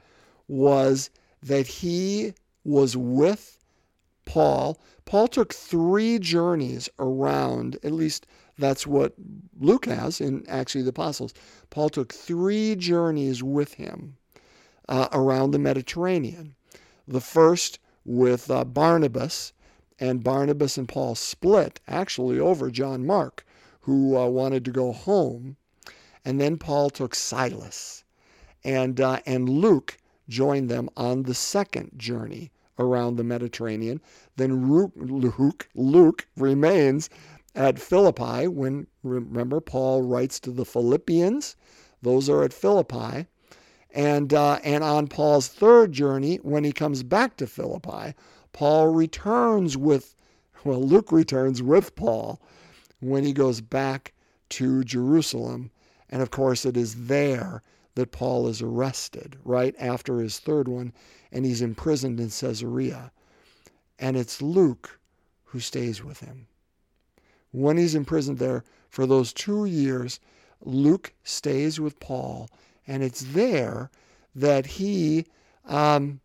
was 0.48 1.10
that 1.42 1.66
he 1.66 2.34
was 2.64 2.96
with 2.96 3.58
Paul. 4.24 4.78
Paul 5.04 5.28
took 5.28 5.54
three 5.54 6.18
journeys 6.18 6.88
around, 6.98 7.76
at 7.82 7.92
least 7.92 8.26
that's 8.58 8.86
what 8.86 9.14
Luke 9.58 9.86
has 9.86 10.20
in 10.20 10.44
actually 10.48 10.82
the 10.82 10.90
Apostles. 10.90 11.32
Paul 11.70 11.88
took 11.88 12.12
three 12.12 12.74
journeys 12.74 13.42
with 13.42 13.74
him 13.74 14.16
uh, 14.88 15.08
around 15.12 15.50
the 15.52 15.58
Mediterranean. 15.58 16.54
The 17.06 17.20
first 17.20 17.78
with 18.04 18.50
uh, 18.50 18.64
Barnabas, 18.64 19.52
and 20.00 20.22
Barnabas 20.22 20.78
and 20.78 20.88
Paul 20.88 21.14
split 21.14 21.80
actually 21.88 22.38
over 22.38 22.70
John 22.70 23.04
Mark, 23.04 23.44
who 23.80 24.16
uh, 24.16 24.26
wanted 24.26 24.64
to 24.64 24.70
go 24.70 24.92
home. 24.92 25.56
And 26.24 26.40
then 26.40 26.56
Paul 26.56 26.90
took 26.90 27.14
Silas, 27.14 28.04
and 28.62 29.00
uh, 29.00 29.20
and 29.24 29.48
Luke 29.48 29.96
joined 30.28 30.68
them 30.68 30.88
on 30.96 31.22
the 31.22 31.34
second 31.34 31.92
journey 31.96 32.50
around 32.78 33.16
the 33.16 33.24
Mediterranean. 33.24 34.00
Then 34.36 34.70
Luke, 34.70 35.68
Luke 35.74 36.28
remains 36.36 37.10
at 37.58 37.76
Philippi 37.76 38.46
when, 38.46 38.86
remember, 39.02 39.60
Paul 39.60 40.02
writes 40.02 40.38
to 40.40 40.52
the 40.52 40.64
Philippians. 40.64 41.56
Those 42.00 42.28
are 42.28 42.44
at 42.44 42.52
Philippi. 42.52 43.26
And, 43.90 44.32
uh, 44.32 44.60
and 44.62 44.84
on 44.84 45.08
Paul's 45.08 45.48
third 45.48 45.90
journey, 45.90 46.36
when 46.36 46.62
he 46.62 46.70
comes 46.70 47.02
back 47.02 47.36
to 47.38 47.48
Philippi, 47.48 48.14
Paul 48.52 48.88
returns 48.94 49.76
with, 49.76 50.14
well, 50.62 50.80
Luke 50.80 51.10
returns 51.10 51.60
with 51.60 51.96
Paul 51.96 52.40
when 53.00 53.24
he 53.24 53.32
goes 53.32 53.60
back 53.60 54.14
to 54.50 54.84
Jerusalem. 54.84 55.72
And 56.08 56.22
of 56.22 56.30
course, 56.30 56.64
it 56.64 56.76
is 56.76 57.06
there 57.06 57.64
that 57.96 58.12
Paul 58.12 58.46
is 58.46 58.62
arrested, 58.62 59.36
right 59.44 59.74
after 59.80 60.20
his 60.20 60.38
third 60.38 60.68
one, 60.68 60.92
and 61.32 61.44
he's 61.44 61.60
imprisoned 61.60 62.20
in 62.20 62.30
Caesarea. 62.30 63.10
And 63.98 64.16
it's 64.16 64.40
Luke 64.40 65.00
who 65.46 65.58
stays 65.58 66.04
with 66.04 66.20
him 66.20 66.46
when 67.52 67.76
he's 67.76 67.94
imprisoned 67.94 68.38
there, 68.38 68.64
For 68.88 69.06
those 69.06 69.32
two 69.32 69.64
years, 69.64 70.18
Luke 70.60 71.12
stays 71.22 71.78
with 71.78 72.00
Paul, 72.00 72.48
and 72.86 73.02
it's 73.02 73.20
there 73.20 73.90
that 74.34 74.66
he 74.66 75.26
um, 75.66 76.20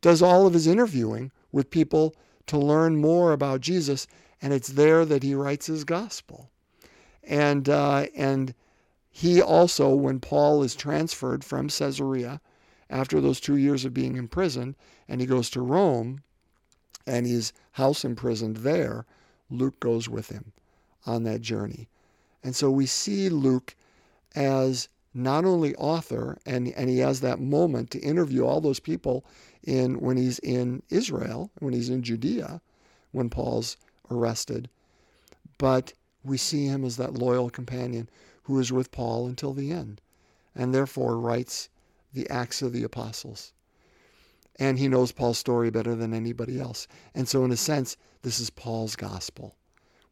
does 0.00 0.22
all 0.22 0.46
of 0.46 0.54
his 0.54 0.66
interviewing 0.66 1.30
with 1.52 1.70
people 1.70 2.14
to 2.46 2.58
learn 2.58 2.96
more 2.96 3.32
about 3.32 3.60
Jesus, 3.60 4.06
and 4.40 4.52
it's 4.52 4.68
there 4.68 5.04
that 5.04 5.22
he 5.22 5.34
writes 5.34 5.66
his 5.66 5.84
gospel. 5.84 6.50
And 7.22 7.68
uh, 7.68 8.06
and 8.14 8.54
he 9.10 9.40
also, 9.40 9.94
when 9.94 10.20
Paul 10.20 10.62
is 10.62 10.74
transferred 10.74 11.42
from 11.42 11.68
Caesarea 11.68 12.40
after 12.88 13.20
those 13.20 13.40
two 13.40 13.56
years 13.56 13.84
of 13.84 13.94
being 13.94 14.16
imprisoned, 14.16 14.76
and 15.08 15.20
he 15.20 15.26
goes 15.26 15.50
to 15.50 15.60
Rome, 15.60 16.22
and 17.06 17.26
he's 17.26 17.52
house 17.72 18.04
imprisoned 18.04 18.58
there, 18.58 19.06
Luke 19.50 19.78
goes 19.80 20.08
with 20.08 20.28
him 20.28 20.52
on 21.06 21.22
that 21.24 21.40
journey. 21.40 21.88
And 22.42 22.54
so 22.54 22.70
we 22.70 22.86
see 22.86 23.28
Luke 23.28 23.74
as 24.34 24.88
not 25.14 25.44
only 25.44 25.74
author, 25.76 26.38
and, 26.44 26.68
and 26.68 26.90
he 26.90 26.98
has 26.98 27.20
that 27.20 27.40
moment 27.40 27.90
to 27.90 27.98
interview 28.00 28.44
all 28.44 28.60
those 28.60 28.80
people 28.80 29.24
in 29.62 29.98
when 30.00 30.16
he's 30.16 30.38
in 30.40 30.82
Israel, 30.90 31.50
when 31.58 31.72
he's 31.72 31.88
in 31.88 32.02
Judea, 32.02 32.60
when 33.12 33.30
Paul's 33.30 33.76
arrested, 34.10 34.68
but 35.58 35.94
we 36.22 36.36
see 36.36 36.66
him 36.66 36.84
as 36.84 36.96
that 36.96 37.14
loyal 37.14 37.50
companion 37.50 38.08
who 38.42 38.58
is 38.58 38.72
with 38.72 38.92
Paul 38.92 39.26
until 39.26 39.54
the 39.54 39.72
end, 39.72 40.00
and 40.54 40.74
therefore 40.74 41.18
writes 41.18 41.68
the 42.12 42.28
Acts 42.28 42.62
of 42.62 42.72
the 42.72 42.82
Apostles. 42.82 43.52
And 44.58 44.78
he 44.78 44.88
knows 44.88 45.12
Paul's 45.12 45.38
story 45.38 45.70
better 45.70 45.94
than 45.94 46.14
anybody 46.14 46.58
else. 46.58 46.88
And 47.14 47.28
so, 47.28 47.44
in 47.44 47.52
a 47.52 47.56
sense, 47.56 47.96
this 48.22 48.40
is 48.40 48.50
Paul's 48.50 48.96
gospel. 48.96 49.54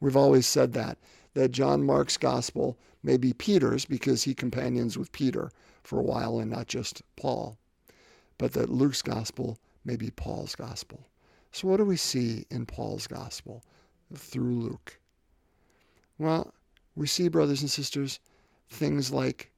We've 0.00 0.16
always 0.16 0.46
said 0.46 0.72
that, 0.74 0.98
that 1.32 1.50
John 1.50 1.82
Mark's 1.84 2.16
gospel 2.16 2.78
may 3.02 3.16
be 3.16 3.32
Peter's 3.32 3.84
because 3.84 4.22
he 4.22 4.34
companions 4.34 4.98
with 4.98 5.12
Peter 5.12 5.50
for 5.82 5.98
a 5.98 6.02
while 6.02 6.38
and 6.38 6.50
not 6.50 6.66
just 6.66 7.02
Paul, 7.16 7.58
but 8.38 8.52
that 8.52 8.70
Luke's 8.70 9.02
gospel 9.02 9.58
may 9.84 9.96
be 9.96 10.10
Paul's 10.10 10.54
gospel. 10.54 11.06
So, 11.52 11.68
what 11.68 11.76
do 11.76 11.84
we 11.84 11.96
see 11.96 12.46
in 12.50 12.66
Paul's 12.66 13.06
gospel 13.06 13.62
through 14.14 14.60
Luke? 14.60 14.98
Well, 16.18 16.52
we 16.96 17.06
see, 17.06 17.28
brothers 17.28 17.60
and 17.60 17.70
sisters, 17.70 18.20
things 18.68 19.12
like 19.12 19.52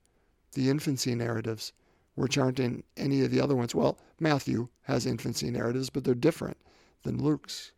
the 0.53 0.71
infancy 0.71 1.15
narratives, 1.15 1.73
which 2.17 2.37
aren't 2.37 2.59
in 2.59 2.83
any 2.97 3.23
of 3.23 3.31
the 3.31 3.41
other 3.41 3.55
ones. 3.55 3.75
Well, 3.75 3.99
Matthew 4.19 4.69
has 4.83 5.07
infancy 5.07 5.51
narratives, 5.51 5.91
but 5.91 6.03
they're 6.03 6.15
different 6.15 6.57
than 7.05 7.23
Luke's. 7.23 7.73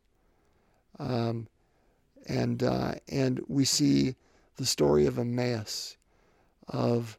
Um, 0.98 1.46
and 2.26 2.62
uh, 2.62 2.94
and 3.08 3.40
we 3.48 3.64
see 3.64 4.16
the 4.56 4.66
story 4.66 5.06
of 5.06 5.18
Emmaus, 5.18 5.96
of 6.68 7.18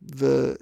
the 0.00 0.58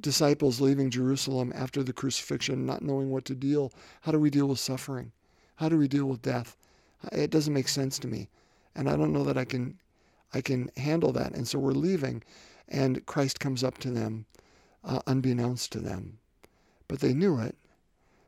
disciples 0.00 0.60
leaving 0.60 0.90
Jerusalem 0.90 1.52
after 1.54 1.82
the 1.82 1.92
crucifixion, 1.92 2.66
not 2.66 2.82
knowing 2.82 3.10
what 3.10 3.24
to 3.26 3.34
deal. 3.34 3.72
How 4.00 4.12
do 4.12 4.18
we 4.18 4.30
deal 4.30 4.46
with 4.46 4.58
suffering? 4.58 5.12
How 5.56 5.68
do 5.68 5.76
we 5.76 5.88
deal 5.88 6.06
with 6.06 6.22
death? 6.22 6.56
It 7.12 7.30
doesn't 7.30 7.54
make 7.54 7.68
sense 7.68 7.98
to 8.00 8.08
me, 8.08 8.28
and 8.74 8.88
I 8.88 8.96
don't 8.96 9.12
know 9.12 9.24
that 9.24 9.38
I 9.38 9.44
can, 9.44 9.78
I 10.32 10.40
can 10.40 10.70
handle 10.76 11.12
that. 11.12 11.34
And 11.34 11.46
so 11.46 11.58
we're 11.58 11.72
leaving, 11.72 12.22
and 12.68 13.04
Christ 13.06 13.40
comes 13.40 13.62
up 13.62 13.78
to 13.78 13.90
them, 13.90 14.26
uh, 14.84 15.00
unbeknownst 15.06 15.72
to 15.72 15.80
them, 15.80 16.18
but 16.88 17.00
they 17.00 17.14
knew 17.14 17.38
it 17.38 17.56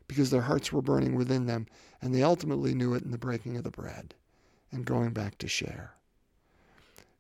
because 0.07 0.31
their 0.31 0.43
hearts 0.43 0.73
were 0.73 0.83
burning 0.83 1.15
within 1.15 1.47
them, 1.47 1.67
and 2.01 2.15
they 2.15 2.23
ultimately 2.23 2.75
knew 2.75 2.95
it 2.95 3.03
in 3.03 3.11
the 3.11 3.19
breaking 3.19 3.57
of 3.57 3.65
the 3.65 3.71
bread 3.71 4.15
and 4.71 4.85
going 4.85 5.11
back 5.11 5.39
to 5.39 5.49
share. 5.49 5.95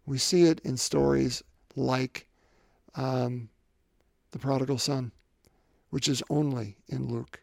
We 0.05 0.19
see 0.19 0.45
it 0.45 0.61
in 0.61 0.77
stories 0.77 1.43
like 1.77 2.27
um, 2.95 3.49
the 4.33 4.39
prodigal 4.39 4.79
son, 4.79 5.13
which 5.91 6.09
is 6.09 6.23
only 6.29 6.77
in 6.89 7.09
Luke. 7.09 7.41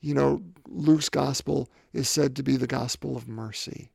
You 0.00 0.14
know, 0.14 0.42
Luke's 0.66 1.08
gospel 1.08 1.70
is 1.92 2.08
said 2.08 2.34
to 2.36 2.42
be 2.42 2.56
the 2.56 2.66
gospel 2.66 3.16
of 3.16 3.28
mercy 3.28 3.90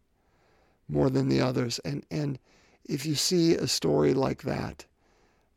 more 0.87 1.09
than 1.09 1.27
the 1.27 1.41
others. 1.41 1.79
And, 1.79 2.05
and 2.09 2.39
if 2.85 3.05
you 3.05 3.15
see 3.15 3.55
a 3.55 3.67
story 3.67 4.13
like 4.13 4.43
that, 4.43 4.85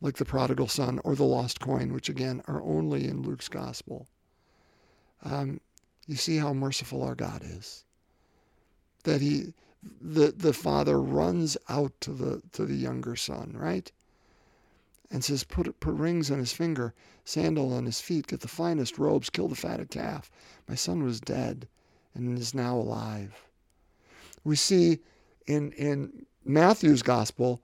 like 0.01 0.17
the 0.17 0.25
prodigal 0.25 0.67
son 0.67 0.99
or 1.03 1.15
the 1.15 1.23
lost 1.23 1.59
coin, 1.59 1.93
which 1.93 2.09
again 2.09 2.41
are 2.47 2.61
only 2.61 3.07
in 3.07 3.21
Luke's 3.21 3.47
gospel, 3.47 4.07
um, 5.23 5.61
you 6.07 6.15
see 6.15 6.37
how 6.37 6.53
merciful 6.53 7.03
our 7.03 7.15
God 7.15 7.43
is. 7.43 7.85
That 9.03 9.21
he, 9.21 9.53
the 10.01 10.33
the 10.35 10.53
father 10.53 11.01
runs 11.01 11.57
out 11.69 11.93
to 12.01 12.11
the 12.11 12.41
to 12.53 12.65
the 12.65 12.75
younger 12.75 13.15
son, 13.15 13.55
right? 13.55 13.91
and 15.11 15.23
says, 15.23 15.43
put, 15.43 15.79
put 15.79 15.93
rings 15.93 16.31
on 16.31 16.39
his 16.39 16.53
finger, 16.53 16.93
sandal 17.25 17.73
on 17.73 17.85
his 17.85 17.99
feet, 17.99 18.27
get 18.27 18.39
the 18.39 18.47
finest 18.47 18.97
robes, 18.97 19.29
kill 19.29 19.47
the 19.47 19.55
fatted 19.55 19.89
calf. 19.89 20.31
My 20.67 20.75
son 20.75 21.03
was 21.03 21.19
dead 21.19 21.67
and 22.15 22.37
is 22.37 22.53
now 22.53 22.77
alive. 22.77 23.43
We 24.43 24.55
see 24.55 24.99
in, 25.47 25.73
in 25.73 26.25
Matthew's 26.45 27.01
gospel, 27.03 27.61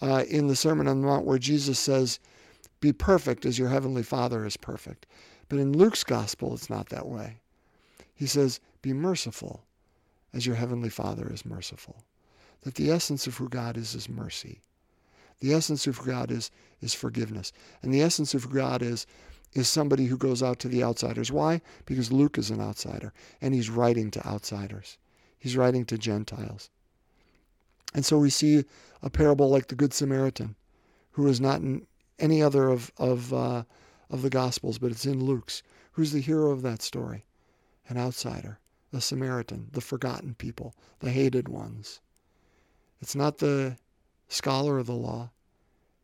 uh, 0.00 0.24
in 0.28 0.46
the 0.46 0.56
Sermon 0.56 0.88
on 0.88 1.00
the 1.00 1.06
Mount, 1.06 1.26
where 1.26 1.38
Jesus 1.38 1.78
says, 1.78 2.18
Be 2.80 2.92
perfect 2.92 3.44
as 3.44 3.58
your 3.58 3.68
heavenly 3.68 4.02
Father 4.02 4.44
is 4.44 4.56
perfect. 4.56 5.06
But 5.48 5.58
in 5.58 5.76
Luke's 5.76 6.04
gospel, 6.04 6.54
it's 6.54 6.70
not 6.70 6.88
that 6.90 7.08
way. 7.08 7.40
He 8.14 8.26
says, 8.26 8.60
Be 8.82 8.92
merciful 8.92 9.64
as 10.32 10.46
your 10.46 10.56
heavenly 10.56 10.90
Father 10.90 11.30
is 11.32 11.44
merciful. 11.44 12.04
That 12.62 12.74
the 12.74 12.90
essence 12.90 13.26
of 13.26 13.36
who 13.36 13.48
God 13.48 13.76
is 13.76 13.94
is 13.94 14.08
mercy. 14.08 14.60
The 15.40 15.54
essence 15.54 15.86
of 15.86 16.02
God 16.04 16.30
is 16.30 16.50
is 16.80 16.94
forgiveness. 16.94 17.52
And 17.82 17.92
the 17.92 18.02
essence 18.02 18.34
of 18.34 18.52
God 18.52 18.82
is 18.82 19.06
is 19.52 19.68
somebody 19.68 20.06
who 20.06 20.16
goes 20.16 20.42
out 20.42 20.60
to 20.60 20.68
the 20.68 20.84
outsiders. 20.84 21.32
Why? 21.32 21.60
Because 21.84 22.12
Luke 22.12 22.38
is 22.38 22.50
an 22.50 22.60
outsider 22.60 23.12
and 23.40 23.54
he's 23.54 23.70
writing 23.70 24.10
to 24.12 24.26
outsiders. 24.26 24.98
He's 25.38 25.56
writing 25.56 25.84
to 25.86 25.98
Gentiles. 25.98 26.70
And 27.94 28.04
so 28.04 28.18
we 28.18 28.30
see 28.30 28.64
a 29.02 29.10
parable 29.10 29.50
like 29.50 29.68
the 29.68 29.74
Good 29.74 29.92
Samaritan, 29.92 30.54
who 31.12 31.26
is 31.26 31.40
not 31.40 31.60
in 31.60 31.86
any 32.18 32.42
other 32.42 32.68
of, 32.68 32.92
of, 32.98 33.32
uh, 33.32 33.64
of 34.10 34.22
the 34.22 34.30
Gospels, 34.30 34.78
but 34.78 34.90
it's 34.90 35.06
in 35.06 35.24
Luke's. 35.24 35.62
Who's 35.92 36.12
the 36.12 36.20
hero 36.20 36.50
of 36.50 36.62
that 36.62 36.82
story? 36.82 37.24
An 37.88 37.96
outsider, 37.96 38.58
a 38.92 39.00
Samaritan, 39.00 39.68
the 39.72 39.80
forgotten 39.80 40.34
people, 40.34 40.74
the 41.00 41.10
hated 41.10 41.48
ones. 41.48 42.00
It's 43.00 43.16
not 43.16 43.38
the 43.38 43.76
scholar 44.28 44.78
of 44.78 44.86
the 44.86 44.92
law. 44.92 45.30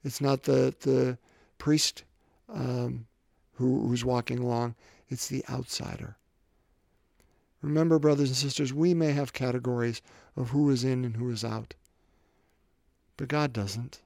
It's 0.03 0.21
not 0.21 0.43
the, 0.45 0.75
the 0.81 1.19
priest 1.59 2.05
um, 2.49 3.07
who, 3.55 3.89
who's 3.89 4.05
walking 4.05 4.39
along, 4.39 4.75
it's 5.09 5.29
the 5.29 5.45
outsider. 5.51 6.17
Remember, 7.67 7.99
brothers 7.99 8.29
and 8.29 8.37
sisters, 8.37 8.73
we 8.73 8.95
may 8.95 9.11
have 9.11 9.33
categories 9.33 10.01
of 10.37 10.51
who 10.51 10.71
is 10.71 10.85
in 10.85 11.05
and 11.05 11.17
who 11.17 11.29
is 11.31 11.45
out, 11.45 11.75
but 13.17 13.27
God 13.27 13.53
doesn't. 13.53 14.03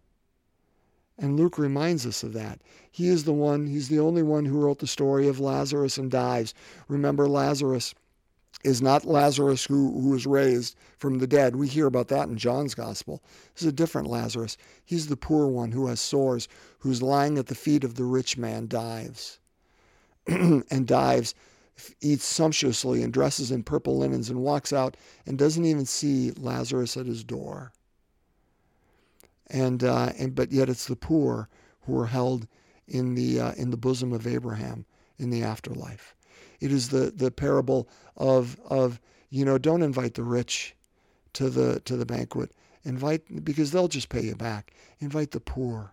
And 1.19 1.39
Luke 1.39 1.59
reminds 1.59 2.07
us 2.07 2.23
of 2.23 2.33
that. 2.33 2.63
He 2.91 3.09
is 3.09 3.25
the 3.25 3.35
one, 3.35 3.67
he's 3.67 3.89
the 3.89 3.99
only 4.01 4.23
one 4.23 4.47
who 4.47 4.59
wrote 4.59 4.79
the 4.79 4.87
story 4.87 5.29
of 5.29 5.41
Lazarus 5.41 5.99
and 5.99 6.11
Dives. 6.11 6.55
Remember, 6.89 7.29
Lazarus 7.29 7.95
is 8.65 8.81
not 8.81 9.05
Lazarus 9.05 9.67
who, 9.67 10.01
who 10.01 10.09
was 10.09 10.27
raised 10.27 10.75
from 10.97 11.19
the 11.19 11.27
dead. 11.27 11.55
We 11.55 11.69
hear 11.69 11.85
about 11.85 12.09
that 12.09 12.31
in 12.31 12.39
John's 12.39 12.75
gospel. 12.75 13.23
This 13.53 13.65
is 13.65 13.69
a 13.69 13.73
different 13.73 14.09
Lazarus. 14.09 14.57
He's 14.87 15.09
the 15.09 15.19
poor 15.19 15.47
one 15.49 15.73
who 15.73 15.87
has 15.89 16.01
sores, 16.01 16.49
who's 16.79 17.03
lying 17.03 17.37
at 17.37 17.49
the 17.49 17.55
feet 17.55 17.85
of 17.85 17.97
the 17.97 18.05
rich 18.05 18.39
man, 18.39 18.69
Dives. 18.69 19.39
and 20.27 20.87
Dives, 20.87 21.35
eats 22.01 22.25
sumptuously, 22.25 23.03
and 23.03 23.13
dresses 23.13 23.51
in 23.51 23.63
purple 23.63 23.99
linens, 23.99 24.31
and 24.31 24.41
walks 24.41 24.73
out 24.73 24.97
and 25.27 25.39
doesn't 25.39 25.65
even 25.65 25.87
see 25.87 26.33
Lazarus 26.33 26.97
at 26.97 27.07
his 27.07 27.25
door. 27.25 27.73
And, 29.49 29.83
uh, 29.83 30.13
and 30.19 30.35
but 30.35 30.53
yet 30.53 30.69
it's 30.69 30.87
the 30.87 30.97
poor 30.97 31.49
who 31.83 31.99
are 31.99 32.07
held 32.07 32.47
in 32.87 33.15
the, 33.15 33.41
uh, 33.41 33.53
in 33.53 33.71
the 33.71 33.77
bosom 33.77 34.13
of 34.13 34.27
Abraham 34.27 34.85
in 35.19 35.31
the 35.31 35.43
afterlife. 35.43 36.15
It 36.61 36.73
is 36.73 36.89
the, 36.89 37.11
the 37.11 37.31
parable 37.31 37.89
of, 38.17 38.59
of, 38.69 39.01
you 39.31 39.45
know, 39.45 39.59
don't 39.59 39.83
invite 39.83 40.15
the 40.15 40.23
rich 40.23 40.75
to 41.35 41.51
the, 41.51 41.81
to 41.81 41.97
the 41.97 42.07
banquet. 42.07 42.53
Invite, 42.85 43.45
because 43.45 43.71
they'll 43.71 43.89
just 43.89 44.09
pay 44.09 44.23
you 44.23 44.35
back. 44.35 44.73
Invite 45.01 45.31
the 45.31 45.41
poor. 45.41 45.93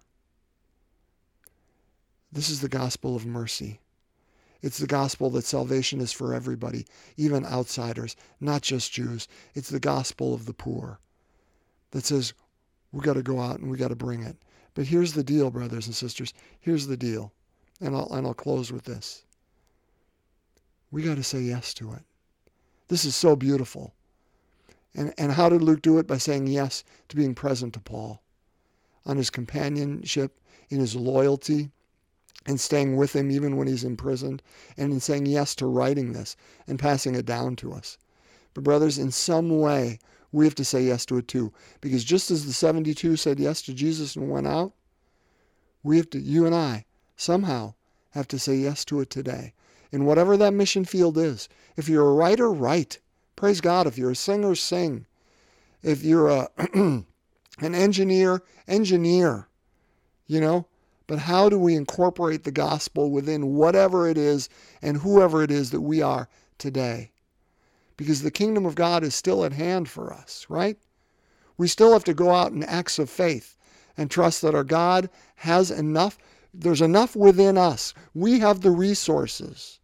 This 2.31 2.49
is 2.49 2.61
the 2.61 2.69
gospel 2.69 3.15
of 3.15 3.25
mercy. 3.25 3.79
It's 4.61 4.77
the 4.77 4.87
gospel 4.87 5.29
that 5.31 5.45
salvation 5.45 6.01
is 6.01 6.11
for 6.11 6.33
everybody, 6.33 6.85
even 7.15 7.45
outsiders, 7.45 8.15
not 8.39 8.61
just 8.61 8.91
Jews. 8.91 9.27
It's 9.53 9.69
the 9.69 9.79
gospel 9.79 10.33
of 10.33 10.45
the 10.45 10.53
poor 10.53 10.99
that 11.91 12.05
says 12.05 12.33
we 12.91 13.01
got 13.01 13.13
to 13.13 13.23
go 13.23 13.39
out 13.39 13.59
and 13.59 13.69
we 13.69 13.77
got 13.77 13.89
to 13.89 13.95
bring 13.95 14.23
it. 14.23 14.37
But 14.73 14.87
here's 14.87 15.13
the 15.13 15.23
deal, 15.23 15.49
brothers 15.51 15.87
and 15.87 15.95
sisters. 15.95 16.33
Here's 16.59 16.87
the 16.87 16.97
deal. 16.97 17.33
And 17.79 17.95
I'll, 17.95 18.11
and 18.11 18.25
I'll 18.25 18.33
close 18.33 18.71
with 18.71 18.85
this 18.85 19.23
we 20.91 21.03
got 21.03 21.15
to 21.17 21.23
say 21.23 21.41
yes 21.41 21.73
to 21.75 21.93
it. 21.93 22.03
This 22.87 23.05
is 23.05 23.15
so 23.15 23.35
beautiful. 23.35 23.93
And, 24.95 25.13
and 25.17 25.31
how 25.31 25.49
did 25.49 25.61
Luke 25.61 25.81
do 25.81 25.97
it? 25.97 26.07
By 26.07 26.17
saying 26.17 26.47
yes 26.47 26.83
to 27.09 27.15
being 27.15 27.35
present 27.35 27.73
to 27.73 27.79
Paul, 27.79 28.21
on 29.05 29.17
his 29.17 29.29
companionship, 29.29 30.39
in 30.69 30.79
his 30.79 30.95
loyalty, 30.95 31.71
and 32.45 32.59
staying 32.59 32.95
with 32.95 33.15
him 33.15 33.29
even 33.31 33.57
when 33.57 33.67
he's 33.67 33.83
imprisoned, 33.83 34.41
and 34.77 34.93
in 34.93 34.99
saying 34.99 35.25
yes 35.25 35.55
to 35.55 35.65
writing 35.65 36.13
this 36.13 36.35
and 36.67 36.79
passing 36.79 37.15
it 37.15 37.25
down 37.25 37.55
to 37.57 37.73
us. 37.73 37.97
But, 38.53 38.63
brothers, 38.63 38.97
in 38.97 39.11
some 39.11 39.59
way, 39.59 39.99
we 40.31 40.45
have 40.45 40.55
to 40.55 40.65
say 40.65 40.83
yes 40.83 41.05
to 41.07 41.17
it 41.17 41.27
too. 41.27 41.53
Because 41.81 42.03
just 42.03 42.31
as 42.31 42.45
the 42.45 42.53
72 42.53 43.15
said 43.15 43.39
yes 43.39 43.61
to 43.63 43.73
Jesus 43.73 44.15
and 44.15 44.29
went 44.29 44.47
out, 44.47 44.73
we 45.83 45.97
have 45.97 46.09
to, 46.11 46.19
you 46.19 46.45
and 46.45 46.55
I, 46.55 46.85
somehow 47.15 47.73
have 48.11 48.27
to 48.29 48.39
say 48.39 48.55
yes 48.55 48.83
to 48.85 48.99
it 48.99 49.09
today. 49.09 49.53
In 49.91 50.05
whatever 50.05 50.35
that 50.37 50.53
mission 50.53 50.85
field 50.85 51.17
is. 51.17 51.47
If 51.75 51.87
you're 51.87 52.09
a 52.09 52.13
writer, 52.13 52.51
write. 52.51 52.99
Praise 53.35 53.61
God. 53.61 53.87
If 53.87 53.97
you're 53.97 54.11
a 54.11 54.15
singer, 54.15 54.55
sing. 54.55 55.05
If 55.81 56.03
you're 56.03 56.27
a 56.27 56.49
an 56.73 57.05
engineer, 57.61 58.41
engineer. 58.67 59.47
You 60.25 60.41
know? 60.41 60.65
But 61.07 61.19
how 61.19 61.47
do 61.47 61.57
we 61.57 61.73
incorporate 61.73 62.43
the 62.43 62.51
gospel 62.51 63.09
within 63.09 63.55
whatever 63.55 64.07
it 64.07 64.17
is 64.17 64.49
and 64.81 64.97
whoever 64.97 65.41
it 65.41 65.49
is 65.49 65.71
that 65.71 65.81
we 65.81 66.01
are 66.01 66.27
today? 66.57 67.11
Because 67.95 68.21
the 68.21 68.31
kingdom 68.31 68.65
of 68.65 68.75
God 68.75 69.03
is 69.03 69.15
still 69.15 69.45
at 69.45 69.53
hand 69.53 69.89
for 69.89 70.13
us, 70.13 70.45
right? 70.49 70.77
We 71.57 71.67
still 71.67 71.93
have 71.93 72.03
to 72.03 72.13
go 72.13 72.31
out 72.31 72.51
in 72.51 72.61
acts 72.63 72.99
of 72.99 73.09
faith 73.09 73.57
and 73.97 74.11
trust 74.11 74.41
that 74.41 74.53
our 74.53 74.65
God 74.65 75.09
has 75.37 75.71
enough. 75.71 76.17
There's 76.53 76.81
enough 76.81 77.15
within 77.15 77.57
us. 77.57 77.93
We 78.13 78.39
have 78.39 78.61
the 78.61 78.71
resources. 78.71 79.79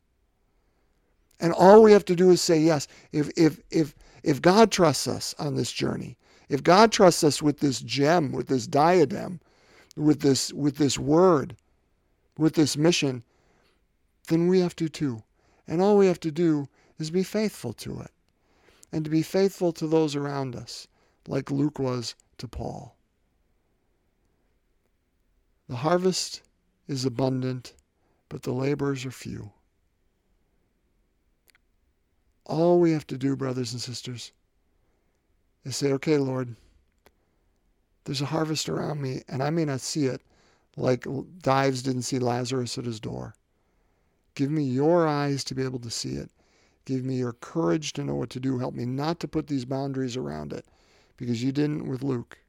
And 1.40 1.54
all 1.54 1.82
we 1.82 1.94
have 1.94 2.06
to 2.06 2.16
do 2.16 2.30
is 2.30 2.42
say 2.42 2.60
yes. 2.60 2.88
If, 3.12 3.30
if, 3.36 3.60
if, 3.72 3.96
if 4.24 4.42
God 4.42 4.72
trusts 4.72 5.08
us 5.08 5.34
on 5.40 5.56
this 5.56 5.72
journey, 5.72 6.18
if 6.50 6.62
God 6.62 6.92
trusts 6.92 7.24
us 7.24 7.42
with 7.42 7.60
this 7.60 7.80
gem, 7.80 8.32
with 8.32 8.48
this 8.48 8.68
diadem, 8.68 9.40
with 9.96 10.22
this 10.22 10.52
with 10.54 10.78
this 10.78 10.98
word, 10.98 11.56
with 12.38 12.56
this 12.56 12.78
mission, 12.78 13.24
then 14.28 14.48
we 14.48 14.60
have 14.60 14.76
to 14.78 14.90
too. 14.90 15.24
And 15.68 15.82
all 15.82 15.98
we 15.98 16.08
have 16.08 16.20
to 16.22 16.32
do 16.32 16.68
is 17.00 17.12
be 17.12 17.24
faithful 17.24 17.74
to 17.74 18.00
it. 18.02 18.12
And 18.92 19.04
to 19.06 19.12
be 19.12 19.22
faithful 19.22 19.72
to 19.74 19.88
those 19.88 20.16
around 20.16 20.56
us, 20.56 20.88
like 21.28 21.50
Luke 21.50 21.80
was 21.80 22.16
to 22.38 22.48
Paul. 22.48 22.96
The 25.68 25.78
harvest 25.78 26.42
is 26.88 27.06
abundant, 27.06 27.74
but 28.30 28.44
the 28.44 28.52
laborers 28.52 29.06
are 29.06 29.12
few. 29.12 29.52
All 32.46 32.80
we 32.80 32.92
have 32.92 33.08
to 33.08 33.18
do, 33.18 33.36
brothers 33.36 33.72
and 33.72 33.82
sisters, 33.82 34.34
is 35.64 35.78
say, 35.78 35.94
okay, 35.94 36.18
Lord, 36.18 36.56
there's 38.06 38.22
a 38.22 38.28
harvest 38.28 38.68
around 38.70 39.02
me, 39.02 39.22
and 39.28 39.42
I 39.42 39.50
may 39.50 39.66
not 39.66 39.82
see 39.82 40.06
it 40.06 40.22
like 40.76 41.06
Dives 41.42 41.84
didn't 41.84 42.02
see 42.02 42.20
Lazarus 42.20 42.78
at 42.78 42.86
his 42.86 43.00
door. 43.00 43.36
Give 44.36 44.50
me 44.50 44.64
your 44.64 45.08
eyes 45.08 45.44
to 45.46 45.56
be 45.56 45.64
able 45.64 45.80
to 45.80 45.90
see 45.92 46.16
it. 46.16 46.32
Give 46.86 47.06
me 47.06 47.16
your 47.16 47.34
courage 47.34 47.94
to 47.94 48.04
know 48.04 48.16
what 48.16 48.30
to 48.32 48.40
do. 48.40 48.58
Help 48.58 48.74
me 48.74 48.86
not 48.86 49.20
to 49.22 49.28
put 49.28 49.48
these 49.48 49.66
boundaries 49.66 50.18
around 50.18 50.52
it 50.52 50.66
because 51.16 51.44
you 51.44 51.52
didn't 51.52 51.88
with 51.88 52.04
Luke. 52.04 52.40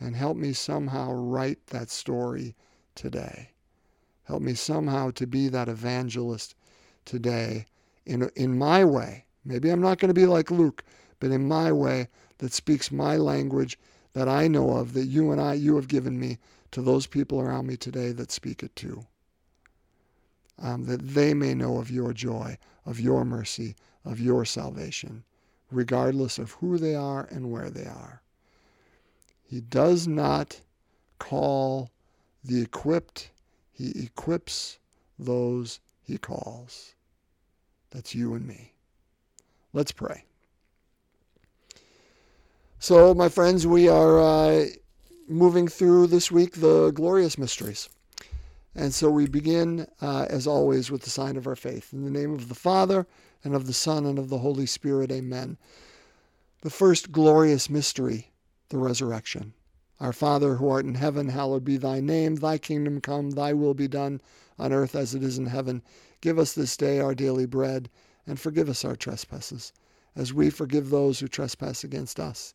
And 0.00 0.16
help 0.16 0.36
me 0.36 0.52
somehow 0.52 1.12
write 1.12 1.66
that 1.68 1.90
story 1.90 2.56
today. 2.94 3.50
Help 4.24 4.42
me 4.42 4.54
somehow 4.54 5.10
to 5.12 5.26
be 5.26 5.48
that 5.48 5.68
evangelist 5.68 6.54
today 7.04 7.66
in, 8.06 8.30
in 8.34 8.58
my 8.58 8.84
way. 8.84 9.24
Maybe 9.44 9.70
I'm 9.70 9.80
not 9.80 9.98
going 9.98 10.08
to 10.08 10.14
be 10.14 10.26
like 10.26 10.50
Luke, 10.50 10.82
but 11.20 11.30
in 11.30 11.46
my 11.46 11.70
way 11.72 12.08
that 12.38 12.52
speaks 12.52 12.90
my 12.90 13.16
language 13.16 13.78
that 14.18 14.28
I 14.28 14.48
know 14.48 14.76
of 14.76 14.94
that 14.94 15.06
you 15.06 15.30
and 15.30 15.40
I, 15.40 15.54
you 15.54 15.76
have 15.76 15.86
given 15.86 16.18
me 16.18 16.38
to 16.72 16.82
those 16.82 17.06
people 17.06 17.40
around 17.40 17.68
me 17.68 17.76
today 17.76 18.10
that 18.10 18.32
speak 18.32 18.64
it 18.64 18.74
too. 18.74 19.06
Um, 20.60 20.86
that 20.86 21.10
they 21.10 21.34
may 21.34 21.54
know 21.54 21.78
of 21.78 21.88
your 21.88 22.12
joy, 22.12 22.58
of 22.84 22.98
your 22.98 23.24
mercy, 23.24 23.76
of 24.04 24.18
your 24.18 24.44
salvation, 24.44 25.22
regardless 25.70 26.36
of 26.36 26.50
who 26.50 26.78
they 26.78 26.96
are 26.96 27.28
and 27.30 27.52
where 27.52 27.70
they 27.70 27.86
are. 27.86 28.20
He 29.44 29.60
does 29.60 30.08
not 30.08 30.62
call 31.20 31.92
the 32.42 32.60
equipped, 32.60 33.30
he 33.70 33.90
equips 34.02 34.80
those 35.16 35.78
he 36.02 36.18
calls. 36.18 36.96
That's 37.90 38.16
you 38.16 38.34
and 38.34 38.44
me. 38.44 38.72
Let's 39.72 39.92
pray. 39.92 40.24
So, 42.80 43.12
my 43.12 43.28
friends, 43.28 43.66
we 43.66 43.88
are 43.88 44.20
uh, 44.20 44.66
moving 45.26 45.66
through 45.66 46.06
this 46.06 46.30
week 46.30 46.60
the 46.60 46.92
glorious 46.92 47.36
mysteries. 47.36 47.88
And 48.72 48.94
so 48.94 49.10
we 49.10 49.26
begin, 49.26 49.88
uh, 50.00 50.26
as 50.30 50.46
always, 50.46 50.88
with 50.88 51.02
the 51.02 51.10
sign 51.10 51.36
of 51.36 51.48
our 51.48 51.56
faith. 51.56 51.92
In 51.92 52.04
the 52.04 52.10
name 52.10 52.32
of 52.32 52.48
the 52.48 52.54
Father, 52.54 53.08
and 53.42 53.56
of 53.56 53.66
the 53.66 53.72
Son, 53.72 54.06
and 54.06 54.16
of 54.16 54.28
the 54.28 54.38
Holy 54.38 54.64
Spirit, 54.64 55.10
amen. 55.10 55.58
The 56.60 56.70
first 56.70 57.10
glorious 57.10 57.68
mystery, 57.68 58.30
the 58.68 58.78
resurrection. 58.78 59.54
Our 59.98 60.12
Father, 60.12 60.54
who 60.54 60.68
art 60.68 60.84
in 60.84 60.94
heaven, 60.94 61.30
hallowed 61.30 61.64
be 61.64 61.78
thy 61.78 61.98
name. 61.98 62.36
Thy 62.36 62.58
kingdom 62.58 63.00
come, 63.00 63.32
thy 63.32 63.54
will 63.54 63.74
be 63.74 63.88
done, 63.88 64.20
on 64.56 64.72
earth 64.72 64.94
as 64.94 65.16
it 65.16 65.24
is 65.24 65.36
in 65.36 65.46
heaven. 65.46 65.82
Give 66.20 66.38
us 66.38 66.52
this 66.52 66.76
day 66.76 67.00
our 67.00 67.16
daily 67.16 67.44
bread, 67.44 67.90
and 68.24 68.38
forgive 68.38 68.68
us 68.68 68.84
our 68.84 68.94
trespasses, 68.94 69.72
as 70.14 70.32
we 70.32 70.48
forgive 70.48 70.90
those 70.90 71.18
who 71.18 71.26
trespass 71.26 71.82
against 71.82 72.20
us 72.20 72.54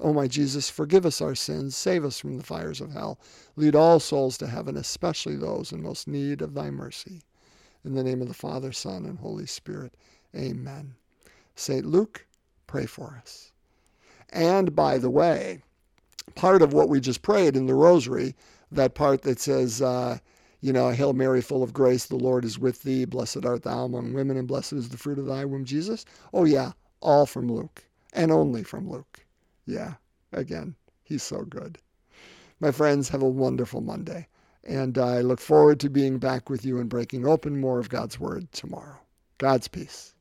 O 0.00 0.12
my 0.12 0.28
Jesus, 0.28 0.70
forgive 0.70 1.04
us 1.04 1.20
our 1.20 1.34
sins, 1.34 1.76
save 1.76 2.04
us 2.04 2.20
from 2.20 2.36
the 2.36 2.44
fires 2.44 2.80
of 2.80 2.92
hell, 2.92 3.18
lead 3.56 3.74
all 3.74 3.98
souls 3.98 4.38
to 4.38 4.46
heaven, 4.46 4.76
especially 4.76 5.34
those 5.34 5.72
in 5.72 5.82
most 5.82 6.06
need 6.06 6.40
of 6.40 6.54
thy 6.54 6.70
mercy. 6.70 7.22
In 7.84 7.94
the 7.94 8.04
name 8.04 8.22
of 8.22 8.28
the 8.28 8.34
Father, 8.34 8.70
Son, 8.70 9.04
and 9.04 9.18
Holy 9.18 9.46
Spirit. 9.46 9.96
Amen. 10.36 10.94
St. 11.56 11.84
Luke, 11.84 12.26
pray 12.68 12.86
for 12.86 13.20
us. 13.20 13.50
And 14.30 14.76
by 14.76 14.98
the 14.98 15.10
way, 15.10 15.62
part 16.36 16.62
of 16.62 16.72
what 16.72 16.88
we 16.88 17.00
just 17.00 17.22
prayed 17.22 17.56
in 17.56 17.66
the 17.66 17.74
rosary, 17.74 18.36
that 18.70 18.94
part 18.94 19.22
that 19.22 19.40
says, 19.40 19.82
uh, 19.82 20.18
you 20.60 20.72
know, 20.72 20.90
Hail 20.90 21.12
Mary, 21.12 21.40
full 21.40 21.62
of 21.62 21.72
grace, 21.72 22.06
the 22.06 22.16
Lord 22.16 22.44
is 22.44 22.58
with 22.58 22.82
thee. 22.82 23.04
Blessed 23.04 23.44
art 23.44 23.62
thou 23.64 23.84
among 23.84 24.12
women, 24.12 24.36
and 24.36 24.46
blessed 24.46 24.74
is 24.74 24.90
the 24.90 24.96
fruit 24.96 25.18
of 25.18 25.26
thy 25.26 25.44
womb, 25.44 25.64
Jesus. 25.64 26.04
Oh, 26.32 26.44
yeah, 26.44 26.72
all 27.00 27.26
from 27.26 27.50
Luke, 27.50 27.84
and 28.12 28.30
only 28.30 28.62
from 28.62 28.88
Luke. 28.88 29.24
Yeah, 29.68 29.96
again, 30.32 30.74
he's 31.04 31.22
so 31.22 31.42
good. 31.42 31.76
My 32.58 32.70
friends, 32.70 33.10
have 33.10 33.22
a 33.22 33.28
wonderful 33.28 33.82
Monday. 33.82 34.26
And 34.64 34.96
I 34.96 35.20
look 35.20 35.40
forward 35.40 35.78
to 35.80 35.90
being 35.90 36.18
back 36.18 36.48
with 36.48 36.64
you 36.64 36.78
and 36.78 36.88
breaking 36.88 37.26
open 37.26 37.60
more 37.60 37.78
of 37.78 37.90
God's 37.90 38.18
Word 38.18 38.50
tomorrow. 38.50 38.98
God's 39.36 39.68
peace. 39.68 40.14